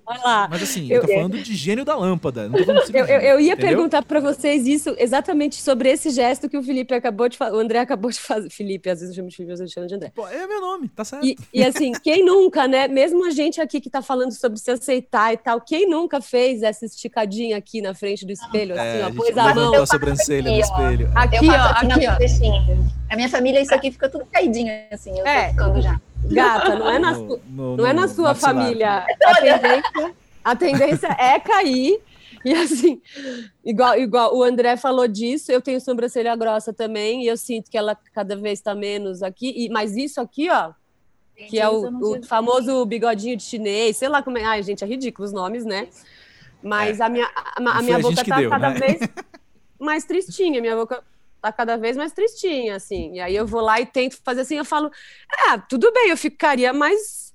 [0.50, 2.50] Mas assim, eu, eu tô falando de gênio da lâmpada.
[2.50, 3.70] Não tô falando de eu, eu, eu ia entendeu?
[3.70, 7.56] perguntar para vocês isso exatamente sobre esse gesto que o Felipe acabou de fazer.
[7.56, 8.50] O André acabou de fazer.
[8.50, 10.12] Felipe, às vezes eu chamo de Felipe, às vezes eu chamo de André.
[10.14, 11.26] Pô, é meu nome, tá certo.
[11.26, 12.90] E, e assim, quem nunca, né?
[12.90, 16.62] Mesmo a gente aqui que tá falando sobre se aceitar e tal, quem nunca fez
[16.62, 19.74] essa esticadinha aqui na frente do espelho, assim, é, ó, pôs a mão.
[19.76, 21.12] a sobrancelha no espelho.
[21.16, 22.94] Aqui, ó, aqui, ó.
[23.10, 25.46] A minha família, isso aqui fica tudo caidinho, assim, eu é.
[25.46, 26.02] tô ficando já.
[26.32, 29.06] Gata, não é na, no, no, não é na sua família.
[29.26, 32.02] A tendência, a tendência é cair.
[32.46, 33.02] E assim,
[33.64, 37.78] igual, igual o André falou disso, eu tenho sobrancelha grossa também, e eu sinto que
[37.78, 39.54] ela cada vez está menos aqui.
[39.56, 40.74] E, mas isso aqui, ó,
[41.48, 44.44] que é o, o famoso bigodinho de chinês, sei lá como é.
[44.44, 45.88] Ai, gente, é ridículo os nomes, né?
[46.62, 47.04] Mas é.
[47.04, 48.80] a minha, a, a minha boca tá deu, cada né?
[48.80, 49.00] vez
[49.80, 50.62] mais tristinha.
[50.62, 51.04] Minha boca
[51.44, 53.16] tá cada vez mais tristinha, assim.
[53.16, 54.90] E aí eu vou lá e tento fazer assim, eu falo,
[55.50, 57.33] ah, tudo bem, eu ficaria mais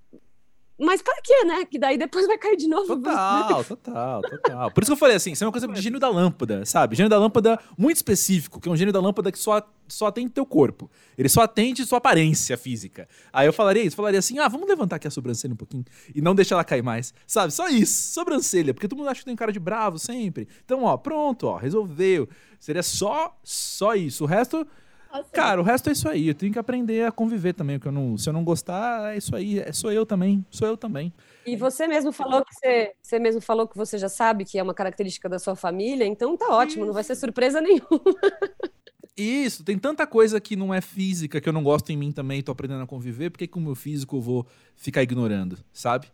[0.78, 1.64] mas para quê, né?
[1.64, 2.96] Que daí depois vai cair de novo.
[2.96, 4.70] Total, total, total.
[4.70, 6.94] Por isso que eu falei assim, isso é uma coisa de gênio da lâmpada, sabe?
[6.94, 10.30] Gênio da lâmpada muito específico, que é um gênio da lâmpada que só, só atende
[10.30, 10.88] teu corpo.
[11.16, 13.08] Ele só atende sua aparência física.
[13.32, 16.22] Aí eu falaria isso, falaria assim, ah, vamos levantar aqui a sobrancelha um pouquinho e
[16.22, 17.12] não deixar ela cair mais.
[17.26, 17.52] Sabe?
[17.52, 20.46] Só isso, sobrancelha, porque todo mundo acha que tem cara de bravo sempre.
[20.64, 22.28] Então, ó, pronto, ó, resolveu.
[22.60, 24.24] Seria só, só isso.
[24.24, 24.66] O resto
[25.12, 25.28] nossa.
[25.30, 26.28] Cara, o resto é isso aí.
[26.28, 27.80] Eu tenho que aprender a conviver também.
[27.82, 29.60] eu não, se eu não gostar, é isso aí.
[29.60, 30.44] É, sou eu também.
[30.50, 31.12] Sou eu também.
[31.46, 34.62] E você mesmo falou que você, você mesmo falou que você já sabe que é
[34.62, 37.88] uma característica da sua família, então tá ótimo, não vai ser surpresa nenhuma.
[39.16, 42.40] Isso, tem tanta coisa que não é física que eu não gosto em mim também,
[42.40, 46.08] tô aprendendo a conviver, por que com o meu físico eu vou ficar ignorando, sabe?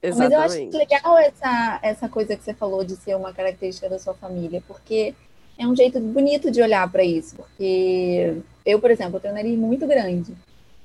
[0.00, 0.36] Exatamente.
[0.36, 3.98] Mas eu acho legal essa, essa coisa que você falou de ser uma característica da
[3.98, 5.16] sua família, porque
[5.58, 9.36] é um jeito bonito de olhar para isso, porque eu, por exemplo, eu tenho um
[9.36, 10.34] nariz muito grande.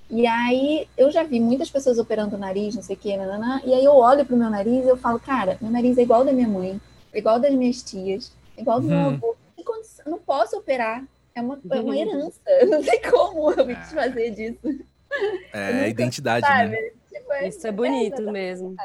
[0.09, 3.61] E aí eu já vi muitas pessoas operando o nariz, não sei o que, nanana,
[3.65, 6.25] e aí eu olho pro meu nariz e eu falo, cara, meu nariz é igual
[6.25, 6.79] da minha mãe,
[7.13, 8.93] igual das minhas tias, igual do uhum.
[8.93, 9.35] meu avô.
[10.05, 11.03] Eu não posso operar.
[11.33, 11.93] É uma, é uma uhum.
[11.93, 12.41] herança.
[12.67, 14.59] Não sei como eu me desfazer disso.
[15.53, 16.71] É, identidade, sabe?
[16.71, 16.91] né?
[17.07, 18.75] Tipo, é Isso é bonito é, mesmo.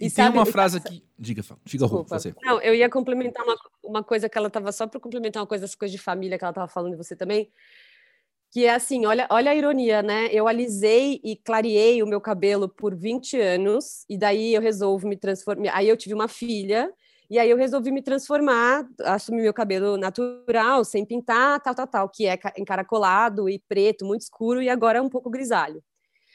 [0.00, 1.02] E, e tem uma frase aqui.
[1.18, 2.34] Diga, diga, Rô, você.
[2.42, 5.64] Não, eu ia complementar uma, uma coisa que ela estava só para complementar uma coisa,
[5.64, 7.50] essa coisa de família que ela estava falando de você também.
[8.50, 10.28] Que é assim, olha, olha a ironia, né?
[10.30, 15.16] Eu alisei e clareei o meu cabelo por 20 anos, e daí eu resolvo me
[15.16, 15.70] transformar.
[15.74, 16.92] Aí eu tive uma filha,
[17.28, 22.08] e aí eu resolvi me transformar, assumir meu cabelo natural, sem pintar, tal, tal, tal,
[22.08, 25.82] que é encaracolado e preto, muito escuro, e agora é um pouco grisalho.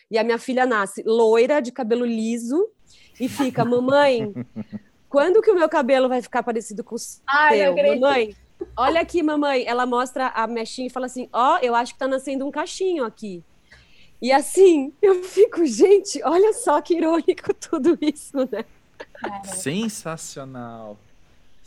[0.10, 2.68] E a minha filha nasce loira, de cabelo liso,
[3.20, 4.34] e fica, mamãe,
[5.10, 7.22] quando que o meu cabelo vai ficar parecido com o seu?
[7.28, 8.36] Ai, mamãe,
[8.76, 9.66] olha aqui, mamãe.
[9.66, 12.52] Ela mostra a mechinha e fala assim: Ó, oh, eu acho que tá nascendo um
[12.52, 13.44] cachinho aqui.
[14.22, 18.64] E assim, eu fico, gente, olha só que irônico tudo isso, né?
[19.44, 20.98] Sensacional.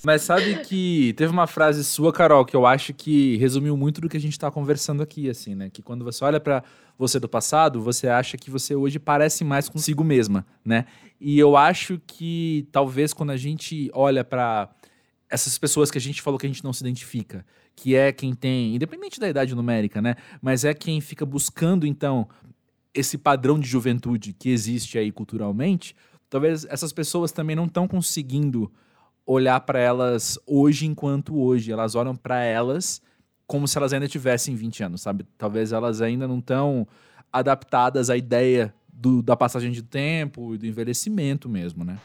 [0.04, 4.08] Mas sabe que teve uma frase sua, Carol, que eu acho que resumiu muito do
[4.08, 5.70] que a gente está conversando aqui, assim, né?
[5.70, 6.62] Que quando você olha para
[6.98, 10.84] você do passado, você acha que você hoje parece mais consigo mesma, né?
[11.18, 14.68] E eu acho que talvez quando a gente olha para
[15.30, 18.34] essas pessoas que a gente falou que a gente não se identifica, que é quem
[18.34, 20.16] tem, independente da idade numérica, né?
[20.42, 22.28] Mas é quem fica buscando então
[22.92, 25.96] esse padrão de juventude que existe aí culturalmente,
[26.28, 28.70] talvez essas pessoas também não estão conseguindo
[29.26, 31.72] olhar para elas hoje enquanto hoje.
[31.72, 33.00] Elas olham para elas
[33.46, 35.26] como se elas ainda tivessem 20 anos, sabe?
[35.36, 36.86] Talvez elas ainda não estão
[37.32, 41.98] adaptadas à ideia do, da passagem de tempo e do envelhecimento mesmo, né?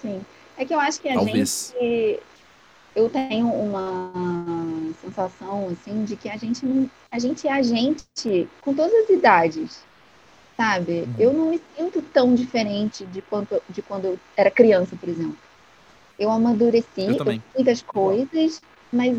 [0.00, 0.20] Sim.
[0.56, 1.74] É que eu acho que a Talvez.
[1.78, 2.20] gente.
[2.94, 4.10] Eu tenho uma
[5.02, 6.90] sensação, assim, de que a gente não.
[7.10, 9.84] A gente é a gente com todas as idades.
[10.56, 11.00] sabe?
[11.00, 11.14] Uhum.
[11.18, 15.36] Eu não me sinto tão diferente de quando, de quando eu era criança, por exemplo.
[16.18, 19.16] Eu amadureci eu eu muitas coisas, mas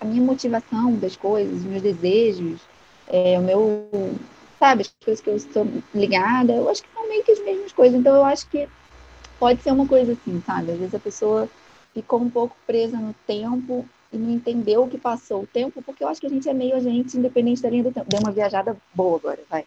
[0.00, 2.60] a minha motivação das coisas, os meus desejos,
[3.08, 3.88] é, o meu,
[4.58, 7.72] sabe, as coisas que eu estou ligada, eu acho que são meio que as mesmas
[7.72, 7.98] coisas.
[7.98, 8.68] Então eu acho que
[9.38, 10.72] pode ser uma coisa assim, sabe?
[10.72, 11.48] Às vezes a pessoa
[11.94, 16.04] ficou um pouco presa no tempo e não entendeu o que passou o tempo, porque
[16.04, 18.08] eu acho que a gente é meio a gente, independente da linha do tempo.
[18.08, 19.64] Deu uma viajada boa agora, vai.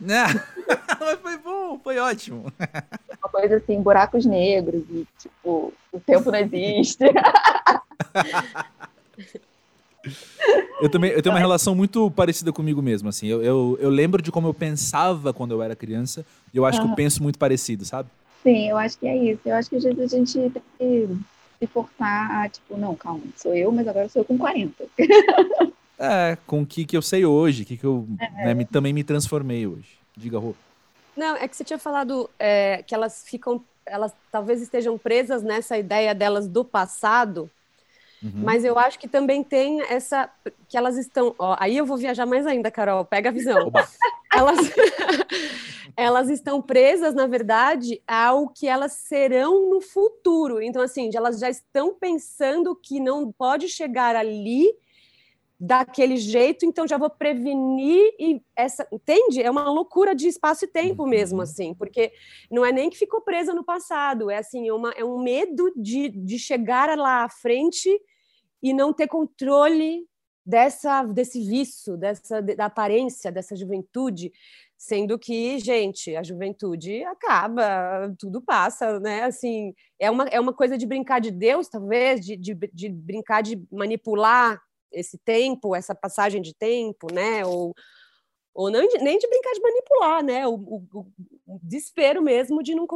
[0.00, 0.26] Não,
[1.00, 2.52] mas foi bom, foi ótimo.
[3.22, 7.04] Uma coisa assim, buracos negros e, tipo, o tempo não existe.
[10.80, 13.26] Eu também eu tenho uma relação muito parecida comigo mesmo, assim.
[13.26, 16.78] Eu, eu, eu lembro de como eu pensava quando eu era criança e eu acho
[16.78, 16.86] uhum.
[16.86, 18.10] que eu penso muito parecido, sabe?
[18.42, 19.40] Sim, eu acho que é isso.
[19.46, 21.08] Eu acho que às vezes a gente tem que
[21.58, 24.84] se forçar a, tipo, não, calma, sou eu, mas agora sou eu com 40.
[25.98, 28.46] É, com o que, que eu sei hoje, o que, que eu é.
[28.46, 29.98] né, me, também me transformei hoje.
[30.16, 30.54] Diga, Rô.
[31.16, 35.78] Não, é que você tinha falado é, que elas ficam, elas talvez estejam presas nessa
[35.78, 37.48] ideia delas do passado,
[38.20, 38.32] uhum.
[38.34, 40.28] mas eu acho que também tem essa,
[40.68, 43.70] que elas estão, ó, aí eu vou viajar mais ainda, Carol, pega a visão.
[44.34, 44.58] elas,
[45.96, 50.60] elas estão presas, na verdade, ao que elas serão no futuro.
[50.60, 54.74] Então, assim, elas já estão pensando que não pode chegar ali
[55.64, 59.42] daquele jeito, então já vou prevenir e essa, entende?
[59.42, 61.42] É uma loucura de espaço e tempo mesmo, uhum.
[61.42, 62.12] assim, porque
[62.50, 65.72] não é nem que ficou presa no passado, é assim, é, uma, é um medo
[65.74, 67.88] de, de chegar lá à frente
[68.62, 70.06] e não ter controle
[70.44, 74.30] dessa desse vício, dessa da aparência dessa juventude,
[74.76, 79.22] sendo que, gente, a juventude acaba, tudo passa, né?
[79.22, 83.42] Assim, é uma, é uma coisa de brincar de Deus, talvez, de, de, de brincar
[83.42, 84.60] de manipular
[84.94, 87.44] esse tempo, essa passagem de tempo, né?
[87.44, 87.74] Ou,
[88.54, 90.46] ou não, nem de brincar de manipular, né?
[90.46, 91.06] O, o,
[91.46, 92.86] o desespero mesmo de não,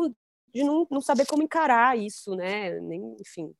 [0.55, 2.79] de não, não saber como encarar isso, né?
[2.81, 3.53] Nem, enfim.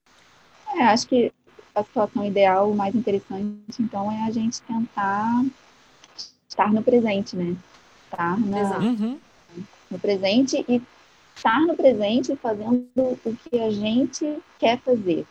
[0.77, 1.33] É, acho que
[1.75, 5.45] a situação ideal, o mais interessante, então, é a gente tentar
[6.49, 7.57] estar no presente, né?
[8.05, 9.19] Estar na, uhum.
[9.91, 10.83] no presente e
[11.37, 15.27] estar no presente fazendo o que a gente quer fazer,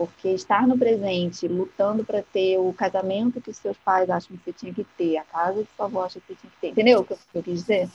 [0.00, 4.42] porque estar no presente, lutando para ter o casamento que os seus pais acham que
[4.42, 6.68] você tinha que ter, a casa que sua avó acha que você tinha que ter.
[6.68, 7.86] Entendeu o que eu, eu quis dizer?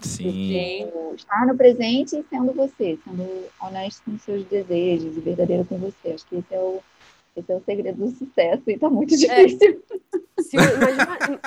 [0.00, 0.22] Sim.
[0.24, 5.76] Porque estar no presente e sendo você, sendo honesto com seus desejos e verdadeiro com
[5.76, 6.12] você.
[6.14, 6.80] Acho que esse é o,
[7.36, 9.16] esse é o segredo do sucesso e está muito é.
[9.18, 9.82] difícil.
[10.38, 10.42] É.
[10.42, 11.40] Se, imagina,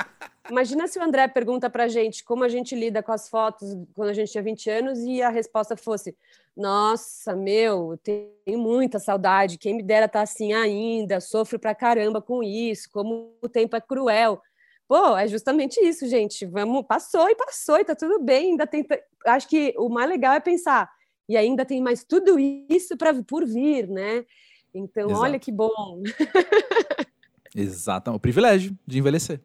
[0.50, 3.78] imagina, se o André pergunta para a gente como a gente lida com as fotos
[3.94, 6.16] quando a gente tinha 20 anos e a resposta fosse:
[6.56, 9.58] nossa, meu, tenho muita saudade.
[9.58, 13.82] Quem me dera tá assim ainda, sofro pra caramba com isso, como o tempo é
[13.82, 14.42] cruel.
[14.88, 16.46] Pô, é justamente isso, gente.
[16.46, 18.52] Vamos, passou e passou e tá tudo bem.
[18.52, 18.86] Ainda tem,
[19.26, 20.90] acho que o mais legal é pensar
[21.28, 24.26] e ainda tem mais tudo isso para por vir, né?
[24.74, 25.24] Então, Exato.
[25.24, 26.02] olha que bom.
[27.56, 29.42] Exato, o privilégio de envelhecer.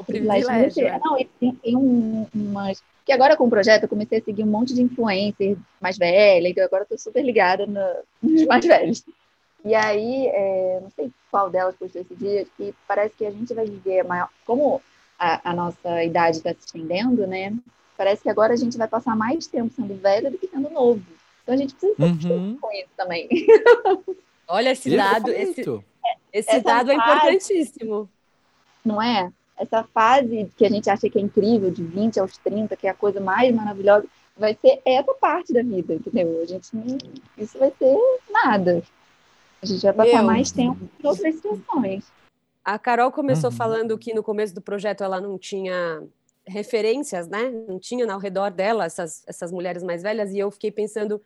[0.00, 0.48] O privilégio.
[1.04, 4.44] Não, e tem, tem um, umas que agora com o projeto eu comecei a seguir
[4.44, 7.80] um monte de influencer mais velha, então agora eu tô super ligada no,
[8.22, 9.04] nos mais velhos.
[9.64, 13.52] E aí, é, não sei qual delas postou esse dia, que parece que a gente
[13.52, 14.28] vai viver maior.
[14.46, 14.80] Como
[15.18, 17.52] a, a nossa idade está se estendendo, né?
[17.96, 21.02] Parece que agora a gente vai passar mais tempo sendo velho do que sendo novo.
[21.42, 22.56] Então a gente precisa uhum.
[22.60, 23.28] com isso também.
[24.48, 25.64] Olha, esse dado, esse,
[26.32, 28.08] esse dado é importantíssimo.
[28.84, 29.30] Não é?
[29.60, 32.90] Essa fase que a gente acha que é incrível, de 20 aos 30, que é
[32.90, 36.40] a coisa mais maravilhosa, vai ser essa parte da vida, entendeu?
[36.42, 36.98] A gente não,
[37.36, 37.98] isso vai ser
[38.30, 38.82] nada.
[39.62, 40.24] A gente vai passar Meu.
[40.24, 42.10] mais tempo em outras situações.
[42.64, 43.56] A Carol começou uhum.
[43.56, 46.02] falando que no começo do projeto ela não tinha
[46.46, 47.50] referências, né?
[47.68, 51.20] Não tinha ao redor dela essas, essas mulheres mais velhas, e eu fiquei pensando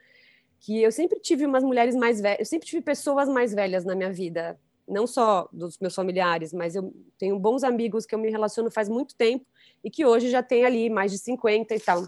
[0.58, 3.94] que eu sempre tive umas mulheres mais velhas, eu sempre tive pessoas mais velhas na
[3.94, 8.30] minha vida, não só dos meus familiares, mas eu tenho bons amigos que eu me
[8.30, 9.46] relaciono faz muito tempo
[9.82, 12.06] e que hoje já tem ali mais de 50 e tal.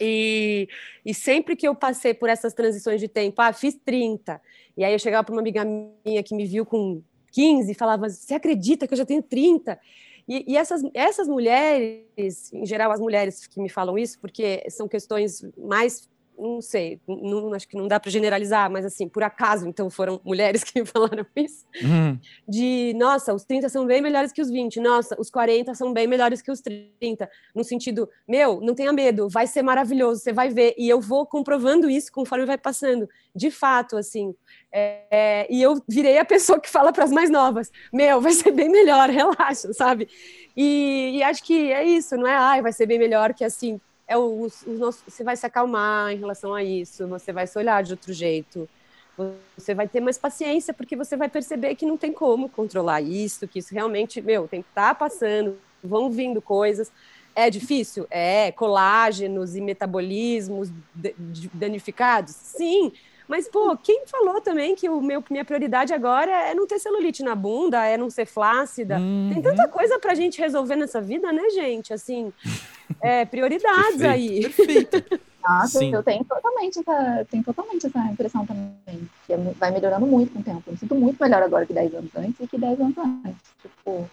[0.00, 0.68] E,
[1.04, 4.40] e sempre que eu passei por essas transições de tempo, ah, fiz 30,
[4.76, 8.08] e aí eu chegava para uma amiga minha que me viu com 15 e falava,
[8.08, 9.78] você acredita que eu já tenho 30?
[10.28, 14.88] E, e, essas, essas mulheres, em geral as mulheres que me falam isso, porque são
[14.88, 19.66] questões mais não sei, não, acho que não dá para generalizar, mas assim, por acaso,
[19.68, 22.18] então foram mulheres que falaram isso, uhum.
[22.48, 26.06] de, nossa, os 30 são bem melhores que os 20, nossa, os 40 são bem
[26.06, 30.48] melhores que os 30, no sentido, meu, não tenha medo, vai ser maravilhoso, você vai
[30.48, 34.34] ver, e eu vou comprovando isso conforme vai passando, de fato, assim,
[34.72, 38.32] é, é, e eu virei a pessoa que fala para as mais novas, meu, vai
[38.32, 40.08] ser bem melhor, relaxa, sabe?
[40.56, 43.80] E, e acho que é isso, não é, ai, vai ser bem melhor que assim,
[44.06, 47.58] é o, o nosso, você vai se acalmar em relação a isso, você vai se
[47.58, 48.68] olhar de outro jeito,
[49.56, 53.46] você vai ter mais paciência, porque você vai perceber que não tem como controlar isso,
[53.46, 56.90] que isso realmente, meu, tem que estar tá passando, vão vindo coisas.
[57.34, 58.06] É difícil?
[58.10, 58.52] É.
[58.52, 60.70] Colágenos e metabolismos
[61.54, 62.34] danificados?
[62.34, 62.92] Sim.
[63.28, 67.22] Mas, pô, quem falou também que o meu, minha prioridade agora é não ter celulite
[67.22, 68.98] na bunda, é não ser flácida?
[68.98, 69.30] Uhum.
[69.32, 71.92] Tem tanta coisa pra gente resolver nessa vida, né, gente?
[71.92, 72.32] Assim,
[73.00, 74.06] é, prioridades Perfeito.
[74.06, 74.40] aí.
[74.42, 75.20] Perfeito.
[75.42, 75.92] Nossa, Sim.
[75.92, 80.38] eu tenho totalmente, essa, tenho totalmente essa impressão também, que é vai melhorando muito com
[80.38, 80.62] o tempo.
[80.66, 83.42] Eu me sinto muito melhor agora que 10 anos antes e que 10 anos antes.
[83.60, 84.08] Tipo,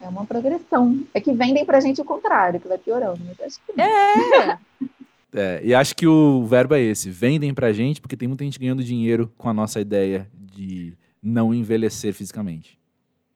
[0.00, 1.04] é uma progressão.
[1.12, 3.84] É que vendem pra gente o contrário, que vai piorando, mas acho que não.
[3.84, 4.58] É!
[5.32, 8.58] É, e acho que o verbo é esse: vendem pra gente, porque tem muita gente
[8.58, 12.78] ganhando dinheiro com a nossa ideia de não envelhecer fisicamente.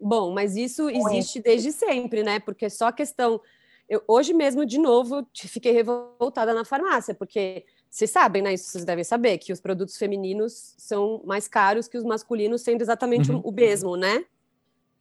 [0.01, 2.41] Bom, mas isso existe desde sempre, né?
[2.41, 3.41] Porque só a questão.
[3.89, 8.55] Eu, hoje mesmo, de novo, fiquei revoltada na farmácia, porque vocês sabem, né?
[8.55, 12.81] Isso vocês devem saber, que os produtos femininos são mais caros que os masculinos, sendo
[12.81, 13.41] exatamente uhum.
[13.45, 14.25] o mesmo, né?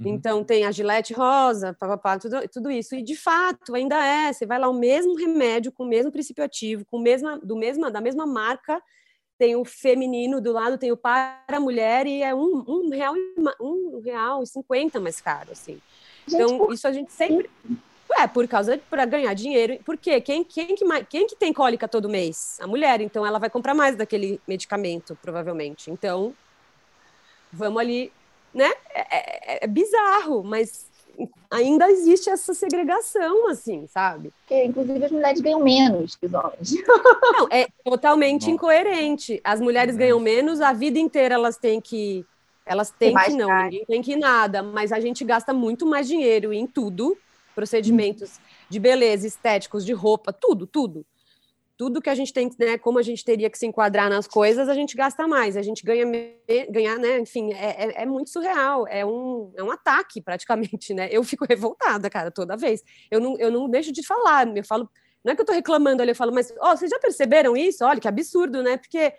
[0.06, 0.16] Uhum.
[0.16, 2.95] Então tem a Gillette rosa, papapá, tudo, tudo isso.
[2.95, 4.32] E de fato ainda é.
[4.32, 7.91] Você vai lá o mesmo remédio com o mesmo princípio ativo, com mesma, do mesma,
[7.91, 8.82] da mesma marca.
[9.38, 13.14] Tem o feminino do lado, tem o para a mulher e é um, um real
[13.60, 15.82] um real e cinquenta mais caro, assim.
[16.28, 17.49] Gente, então isso a gente sempre
[18.16, 19.80] é por causa para ganhar dinheiro.
[19.84, 20.22] Por quê?
[20.22, 22.58] Quem, quem, que, quem que tem cólica todo mês?
[22.62, 23.01] A mulher.
[23.01, 25.89] Então ela vai comprar mais daquele medicamento, provavelmente.
[25.89, 26.34] Então
[27.51, 28.12] vamos ali
[28.54, 28.72] né?
[28.93, 30.86] É, é, é, bizarro, mas
[31.49, 34.32] ainda existe essa segregação, assim, sabe?
[34.39, 36.74] Porque, inclusive, as mulheres ganham menos que os homens.
[37.38, 39.39] Não, é totalmente incoerente.
[39.43, 42.26] As mulheres ganham menos, a vida inteira elas têm que.
[42.66, 43.64] Elas têm que não, caro.
[43.66, 47.18] ninguém tem que nada, mas a gente gasta muito mais dinheiro em tudo,
[47.54, 48.39] procedimentos
[48.70, 51.06] de beleza, estéticos, de roupa, tudo, tudo
[51.84, 54.69] tudo que a gente tem, né, como a gente teria que se enquadrar nas coisas,
[54.69, 56.05] a gente gasta mais, a gente ganha,
[56.69, 61.09] ganhar, né, enfim, é, é, é, muito surreal, é um, é um ataque praticamente, né,
[61.11, 62.81] eu fico revoltada, cara, toda vez,
[63.11, 64.89] eu não, eu não deixo de falar, eu falo,
[65.25, 67.57] não é que eu tô reclamando ali, eu falo, mas, ó, oh, vocês já perceberam
[67.57, 67.84] isso?
[67.84, 69.13] Olha, que absurdo, né, porque,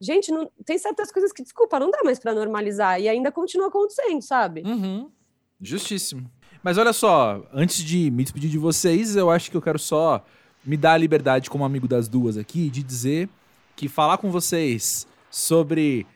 [0.00, 3.66] gente, não, tem certas coisas que, desculpa, não dá mais para normalizar, e ainda continua
[3.66, 4.62] acontecendo, sabe?
[4.64, 5.10] Uhum.
[5.60, 6.30] Justíssimo.
[6.62, 10.24] Mas olha só, antes de me despedir de vocês, eu acho que eu quero só
[10.64, 13.28] me dá a liberdade, como amigo das duas aqui, de dizer
[13.76, 16.06] que falar com vocês sobre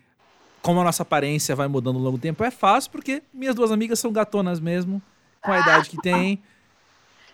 [0.62, 3.70] como a nossa aparência vai mudando ao longo do tempo é fácil, porque minhas duas
[3.70, 5.00] amigas são gatonas mesmo,
[5.42, 6.42] com a idade que têm.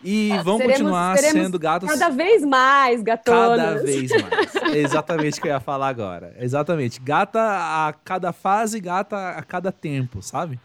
[0.03, 1.89] E vão seremos, continuar seremos sendo gatos.
[1.89, 3.57] Cada vez mais gatonas.
[3.57, 4.55] Cada vez mais.
[4.55, 6.35] É exatamente o que eu ia falar agora.
[6.39, 7.01] Exatamente.
[7.01, 10.59] Gata a cada fase, gata a cada tempo, sabe?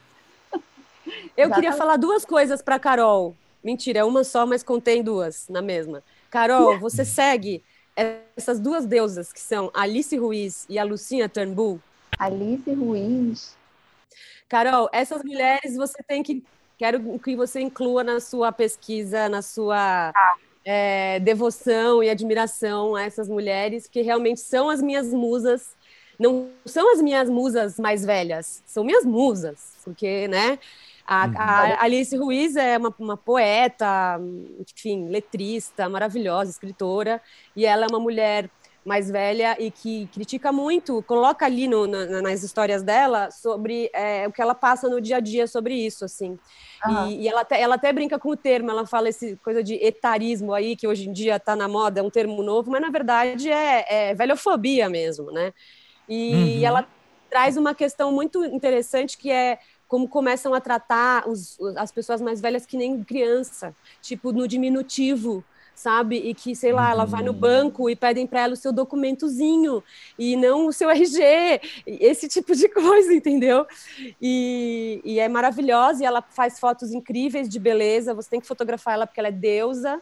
[1.36, 3.34] Eu queria falar duas coisas para Carol.
[3.64, 6.02] Mentira, é uma só, mas contém duas na mesma.
[6.30, 7.62] Carol, você segue
[8.36, 11.80] essas duas deusas que são Alice Ruiz e a Lucinha Turnbull?
[12.18, 13.56] Alice Ruiz.
[14.48, 16.42] Carol, essas mulheres você tem que.
[16.78, 20.36] Quero que você inclua na sua pesquisa, na sua ah.
[20.64, 25.76] é, devoção e admiração a essas mulheres, que realmente são as minhas musas.
[26.18, 30.58] Não são as minhas musas mais velhas, são minhas musas, porque, né?
[31.10, 31.34] A, uhum.
[31.36, 34.20] a Alice Ruiz é uma, uma, poeta,
[34.60, 37.20] enfim, letrista, maravilhosa, escritora,
[37.56, 38.48] e ela é uma mulher
[38.84, 44.28] mais velha e que critica muito, coloca ali no, na, nas histórias dela sobre é,
[44.28, 46.38] o que ela passa no dia a dia sobre isso, assim.
[46.86, 47.08] Uhum.
[47.08, 49.74] E, e, ela, até, ela até brinca com o termo, ela fala esse coisa de
[49.84, 52.88] etarismo aí, que hoje em dia está na moda, é um termo novo, mas na
[52.88, 55.52] verdade é, é velhofobia mesmo, né?
[56.08, 56.46] E, uhum.
[56.46, 56.86] e ela
[57.28, 59.58] traz uma questão muito interessante que é
[59.90, 65.44] como começam a tratar os, as pessoas mais velhas que nem criança, tipo no diminutivo,
[65.74, 66.16] sabe?
[66.16, 67.38] E que, sei lá, ela vai no uhum.
[67.38, 69.82] banco e pedem para ela o seu documentozinho
[70.16, 73.66] e não o seu RG, esse tipo de coisa, entendeu?
[74.22, 78.94] E, e é maravilhosa e ela faz fotos incríveis de beleza, você tem que fotografar
[78.94, 80.00] ela porque ela é deusa.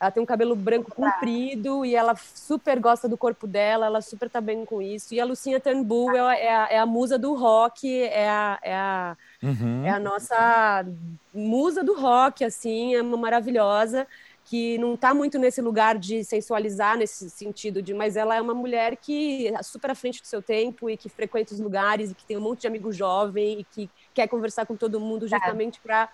[0.00, 4.30] Ela tem um cabelo branco comprido e ela super gosta do corpo dela, ela super
[4.30, 5.12] tá bem com isso.
[5.12, 8.76] E a Lucinha Turnbull é, é, a, é a musa do rock, é a, é
[8.76, 9.84] a, uhum.
[9.84, 10.86] é a nossa
[11.34, 14.06] musa do rock, assim, é uma maravilhosa
[14.48, 18.54] que não está muito nesse lugar de sensualizar nesse sentido de, mas ela é uma
[18.54, 22.14] mulher que é super à frente do seu tempo e que frequenta os lugares e
[22.14, 25.28] que tem um monte de amigo jovem e que quer conversar com todo mundo é.
[25.28, 26.08] justamente para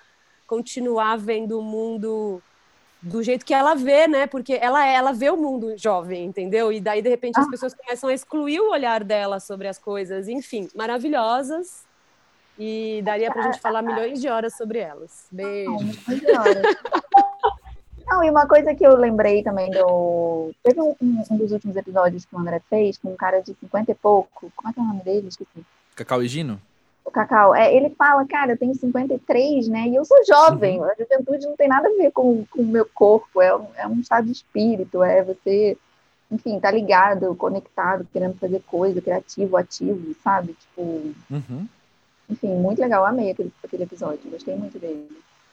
[0.49, 2.43] continuar vendo o mundo
[3.05, 4.27] do jeito que ela vê, né?
[4.27, 6.73] Porque ela ela vê o mundo jovem, entendeu?
[6.73, 7.51] E daí de repente as ah.
[7.51, 11.85] pessoas começam a excluir o olhar dela sobre as coisas, enfim, maravilhosas.
[12.59, 15.27] E daria para a gente falar milhões de horas sobre elas.
[15.31, 15.73] Beijo.
[15.73, 16.63] Milhões de horas.
[18.07, 20.53] Não, e uma coisa que eu lembrei também do.
[20.63, 23.91] Teve um, um, dos últimos episódios que o André fez com um cara de 50
[23.91, 24.53] e pouco.
[24.55, 25.29] Como é que é o nome dele?
[25.29, 25.65] Esqueci.
[25.97, 26.61] Cacau e Gino?
[27.15, 27.55] Cacau.
[27.55, 29.89] É, ele fala, cara, eu tenho 53, né?
[29.89, 30.79] E eu sou jovem.
[30.79, 30.85] Uhum.
[30.85, 33.41] A juventude não tem nada a ver com, com o meu corpo.
[33.41, 35.03] É, é um estado de espírito.
[35.03, 35.79] É você,
[36.31, 40.55] enfim, tá ligado, conectado, querendo fazer coisa, criativo, ativo, sabe?
[40.55, 40.83] Tipo.
[41.31, 41.69] Uhum.
[42.29, 43.05] Enfim, muito legal.
[43.07, 44.31] Amei aquele, aquele episódio.
[44.31, 45.09] Gostei muito dele.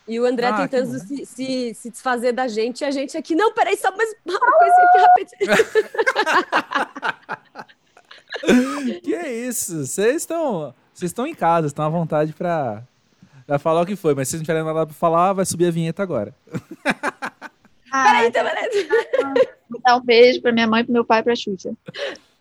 [0.07, 3.35] E o André ah, tentando se, se, se, desfazer da gente, e a gente aqui,
[3.35, 5.51] não, peraí, só mais uma coisa aqui rapidinho.
[9.03, 9.85] que é isso?
[9.85, 10.73] Vocês estão.
[11.01, 12.83] Vocês estão em casa, estão à vontade para
[13.57, 15.71] falar o que foi, mas se vocês não tiverem nada para falar, vai subir a
[15.71, 16.31] vinheta agora.
[17.91, 19.49] Ah, peraí, então, beleza.
[19.83, 21.73] Dar um beijo para minha mãe, para meu pai e para a Xuxa.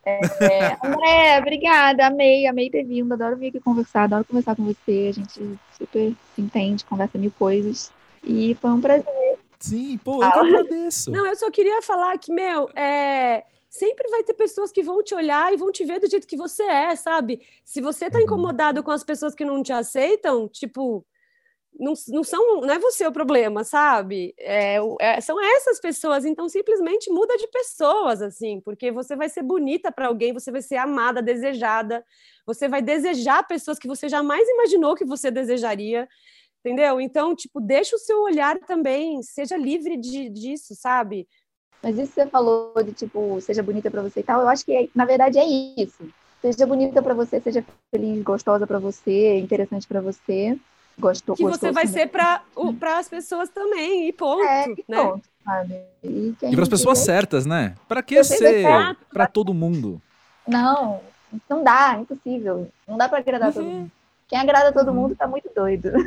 [0.04, 5.08] É, André, obrigada, amei, amei ter vindo, adoro vir aqui conversar, adoro conversar com você,
[5.08, 7.90] a gente super se entende, conversa mil coisas,
[8.22, 9.38] e foi um prazer.
[9.58, 11.10] Sim, pô, eu que agradeço.
[11.10, 15.14] Não, eu só queria falar que, meu, é, sempre vai ter pessoas que vão te
[15.14, 17.40] olhar e vão te ver do jeito que você é, sabe?
[17.64, 18.24] Se você tá uhum.
[18.24, 21.06] incomodado com as pessoas que não te aceitam, tipo,
[21.78, 24.34] não, não, são, não é você o problema, sabe?
[24.38, 29.42] É, é, são essas pessoas, então simplesmente muda de pessoas, assim, porque você vai ser
[29.42, 32.04] bonita para alguém, você vai ser amada, desejada,
[32.44, 36.08] você vai desejar pessoas que você jamais imaginou que você desejaria,
[36.58, 37.00] entendeu?
[37.00, 41.28] Então, tipo, deixa o seu olhar também, seja livre de, disso, sabe?
[41.82, 44.64] Mas isso que você falou de, tipo, seja bonita para você e tal, eu acho
[44.64, 46.04] que, na verdade, é isso.
[46.42, 50.58] Seja bonita para você, seja feliz, gostosa para você, interessante para você
[51.00, 52.42] Gostou, que você vai ser para
[52.98, 54.44] as pessoas também, e ponto.
[54.44, 55.02] É, e né?
[55.02, 55.80] ponto, sabe?
[56.04, 57.74] E, e para as pessoas certas, né?
[57.88, 58.66] Para que ser
[59.10, 60.00] para todo mundo?
[60.46, 61.00] Não,
[61.48, 62.68] não dá, é impossível.
[62.86, 63.54] Não dá para agradar uhum.
[63.54, 63.92] todo mundo.
[64.28, 64.94] Quem agrada todo uhum.
[64.94, 65.90] mundo tá muito doido.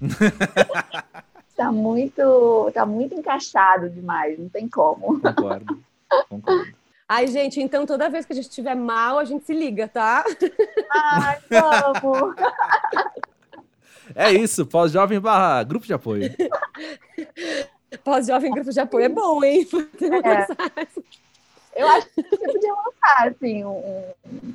[1.60, 5.20] tá muito, tá muito encaixado demais, não tem como.
[5.20, 5.78] Concordo.
[6.26, 6.72] Concordo.
[7.06, 10.24] Ai, gente, então toda vez que a gente estiver mal, a gente se liga, tá?
[10.90, 12.34] Ai, vamos!
[14.14, 16.34] É isso, pós-jovem barra grupo de apoio.
[18.02, 19.68] Pós-jovem grupo de apoio é bom, hein?
[20.24, 20.86] É.
[21.76, 24.12] Eu acho que você podia lançar, assim, um,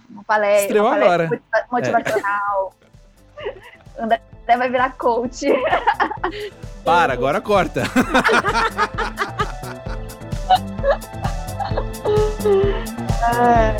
[0.09, 1.71] uma palestra, Estreou uma palestra agora.
[1.71, 2.73] motivacional.
[3.37, 3.74] É.
[3.99, 5.47] André vai virar coach.
[6.83, 7.83] Para, agora corta.
[13.41, 13.75] é.